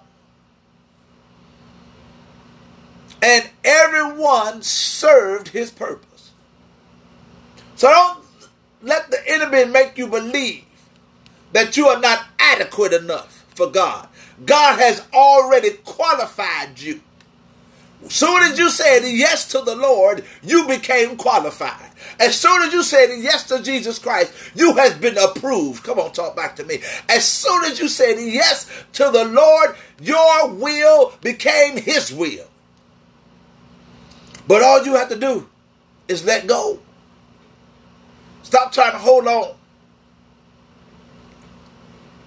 And 3.21 3.49
everyone 3.63 4.61
served 4.61 5.49
his 5.49 5.71
purpose. 5.71 6.31
So 7.75 7.87
don't 7.87 8.23
let 8.81 9.09
the 9.11 9.19
enemy 9.27 9.65
make 9.65 9.97
you 9.97 10.07
believe 10.07 10.65
that 11.53 11.77
you 11.77 11.87
are 11.87 11.99
not 11.99 12.25
adequate 12.39 12.93
enough 12.93 13.45
for 13.55 13.67
God. 13.67 14.07
God 14.45 14.79
has 14.79 15.05
already 15.13 15.71
qualified 15.83 16.79
you. 16.79 17.01
As 18.05 18.13
soon 18.13 18.43
as 18.43 18.59
you 18.59 18.69
said 18.69 18.99
yes 19.03 19.47
to 19.49 19.61
the 19.61 19.75
Lord, 19.75 20.23
you 20.43 20.67
became 20.67 21.17
qualified. 21.17 21.91
As 22.19 22.39
soon 22.39 22.61
as 22.61 22.71
you 22.71 22.83
said 22.83 23.09
yes 23.19 23.47
to 23.47 23.61
Jesus 23.61 23.97
Christ, 23.97 24.31
you 24.55 24.75
has 24.75 24.93
been 24.93 25.17
approved. 25.17 25.83
Come 25.83 25.99
on, 25.99 26.11
talk 26.11 26.35
back 26.35 26.55
to 26.57 26.63
me. 26.63 26.79
As 27.09 27.25
soon 27.25 27.65
as 27.65 27.79
you 27.79 27.87
said 27.87 28.17
yes 28.19 28.69
to 28.93 29.09
the 29.09 29.25
Lord, 29.25 29.75
your 29.99 30.49
will 30.49 31.13
became 31.21 31.77
his 31.77 32.13
will. 32.13 32.47
But 34.47 34.63
all 34.63 34.85
you 34.85 34.95
have 34.95 35.09
to 35.09 35.15
do 35.15 35.47
is 36.07 36.25
let 36.25 36.47
go. 36.47 36.79
Stop 38.43 38.71
trying 38.71 38.93
to 38.93 38.97
hold 38.97 39.27
on. 39.27 39.55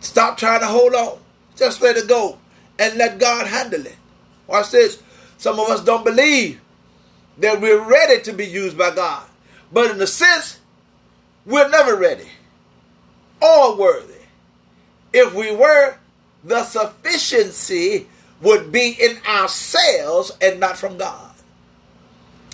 Stop 0.00 0.36
trying 0.36 0.60
to 0.60 0.66
hold 0.66 0.94
on. 0.94 1.18
Just 1.56 1.80
let 1.80 1.96
it 1.96 2.08
go 2.08 2.38
and 2.78 2.96
let 2.96 3.18
God 3.18 3.46
handle 3.46 3.84
it. 3.86 3.96
Watch 4.46 4.70
this. 4.70 5.02
Some 5.38 5.58
of 5.58 5.68
us 5.68 5.82
don't 5.82 6.04
believe 6.04 6.60
that 7.38 7.60
we're 7.60 7.82
ready 7.82 8.20
to 8.22 8.32
be 8.32 8.46
used 8.46 8.76
by 8.76 8.94
God. 8.94 9.26
But 9.72 9.90
in 9.90 10.00
a 10.00 10.06
sense, 10.06 10.58
we're 11.46 11.68
never 11.68 11.96
ready 11.96 12.28
or 13.40 13.76
worthy. 13.76 14.14
If 15.12 15.34
we 15.34 15.54
were, 15.54 15.96
the 16.44 16.64
sufficiency 16.64 18.06
would 18.42 18.72
be 18.72 18.96
in 19.00 19.18
ourselves 19.26 20.32
and 20.40 20.60
not 20.60 20.76
from 20.76 20.98
God. 20.98 21.29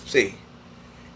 See, 0.07 0.35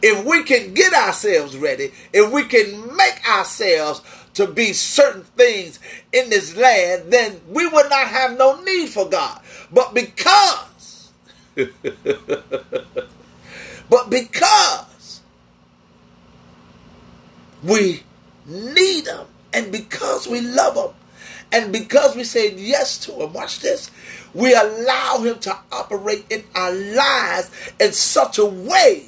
if 0.02 0.26
we 0.26 0.44
can 0.44 0.74
get 0.74 0.94
ourselves 0.94 1.56
ready, 1.58 1.92
if 2.12 2.30
we 2.32 2.44
can 2.44 2.96
make 2.96 3.28
ourselves 3.28 4.02
to 4.34 4.48
be 4.48 4.74
certain 4.74 5.24
things 5.24 5.80
in 6.12 6.30
this 6.30 6.56
land, 6.58 7.12
then 7.12 7.40
we 7.48 7.66
would 7.68 7.90
not 7.90 8.08
have 8.08 8.38
no 8.38 8.62
need 8.62 8.90
for 8.90 9.08
God. 9.08 9.42
But 9.72 9.94
because, 9.94 11.12
but 13.90 14.10
because 14.10 15.22
we 17.64 18.04
need 18.46 19.08
Him, 19.08 19.26
and 19.54 19.72
because 19.72 20.28
we 20.28 20.42
love 20.42 20.76
Him, 20.76 20.94
and 21.52 21.72
because 21.74 22.16
we 22.16 22.24
say 22.24 22.54
yes 22.56 22.98
to 23.06 23.14
Him, 23.14 23.34
watch 23.34 23.60
this, 23.60 23.92
we 24.34 24.54
allow 24.54 25.20
Him 25.20 25.40
to 25.40 25.58
operate 25.72 26.26
in 26.30 26.44
our 26.56 26.72
lives 26.72 27.52
in 27.80 27.92
such 27.92 28.38
a 28.38 28.46
way 28.46 29.06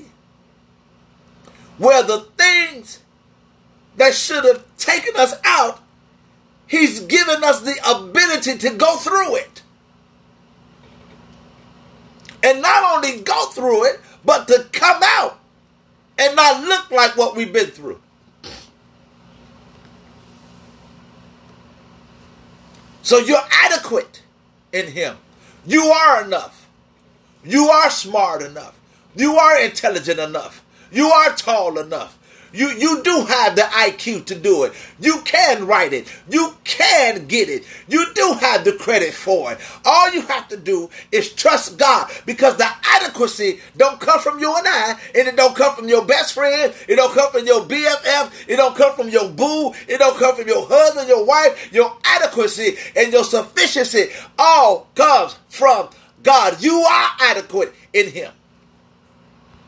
where 1.78 2.04
the 2.04 2.28
things 2.38 3.00
that 3.98 4.14
should 4.14 4.44
have 4.44 4.64
taken 4.78 5.16
us 5.16 5.34
out, 5.46 5.80
He's 6.68 7.02
given 7.02 7.44
us 7.44 7.62
the 7.62 7.76
ability 7.90 8.58
to 8.58 8.76
go 8.76 8.98
through 8.98 9.38
it. 9.38 9.62
And 12.42 12.62
not 12.62 12.96
only 12.96 13.22
go 13.22 13.46
through 13.48 13.86
it, 13.86 14.02
but 14.26 14.48
to 14.50 14.68
come 14.72 15.02
out 15.02 15.40
and 16.18 16.36
not 16.36 16.64
look 16.64 16.92
like 16.92 17.16
what 17.16 17.36
we've 17.36 17.54
been 17.54 17.68
through. 17.68 18.02
So 23.04 23.20
you're 23.20 23.38
adequate 23.52 24.24
in 24.72 24.88
Him. 24.88 25.18
You 25.66 25.84
are 25.84 26.24
enough. 26.24 26.68
You 27.44 27.66
are 27.66 27.90
smart 27.90 28.42
enough. 28.42 28.80
You 29.16 29.36
are 29.36 29.62
intelligent 29.62 30.20
enough. 30.20 30.64
You 30.92 31.08
are 31.08 31.36
tall 31.36 31.78
enough. 31.78 32.18
You 32.54 32.70
you 32.70 33.02
do 33.04 33.26
have 33.26 33.56
the 33.56 33.64
IQ 33.64 34.26
to 34.26 34.36
do 34.36 34.64
it. 34.64 34.74
You 35.00 35.22
can 35.26 35.66
write 35.66 35.92
it. 35.92 36.08
You 36.30 36.54
can 36.64 37.26
get 37.26 37.50
it. 37.50 37.66
You 37.88 38.06
do 38.14 38.34
have 38.40 38.64
the 38.64 38.74
credit 38.74 39.14
for 39.14 39.54
it. 39.54 39.60
All 39.84 40.12
you 40.12 40.22
have 40.22 40.48
to 40.50 40.58
do 40.58 40.90
is 41.12 41.34
trust 41.34 41.78
God 41.78 42.12
because 42.26 42.58
the 42.58 42.70
adequacy 42.84 43.60
don't 43.76 44.00
come 44.00 44.20
from 44.20 44.40
you 44.40 44.56
and 44.56 44.68
I, 44.68 45.00
and 45.16 45.28
it 45.28 45.36
don't 45.36 45.56
come 45.56 45.76
from 45.76 45.90
your 45.90 46.06
best 46.06 46.34
friend. 46.34 46.74
It 46.88 46.96
don't 46.96 47.14
come 47.14 47.32
from 47.32 47.48
your 47.48 47.62
BFF. 47.62 48.32
It 48.48 48.58
don't 48.58 48.76
come 48.76 48.96
from 48.96 49.10
your 49.10 49.30
boo. 49.30 49.74
It 49.88 49.98
don't 49.98 50.18
come 50.18 50.36
from 50.36 50.48
your 50.48 50.68
husband, 50.68 51.08
your 51.08 51.26
wife. 51.26 51.74
Your 51.74 51.98
adequacy 52.06 52.78
and 52.96 53.12
your 53.12 53.24
sufficiency 53.24 54.10
all 54.38 54.88
comes 54.94 55.38
from 55.50 55.90
God. 56.22 56.62
You 56.62 56.76
are 56.76 57.10
adequate 57.20 57.74
in 57.94 58.12
Him. 58.12 58.32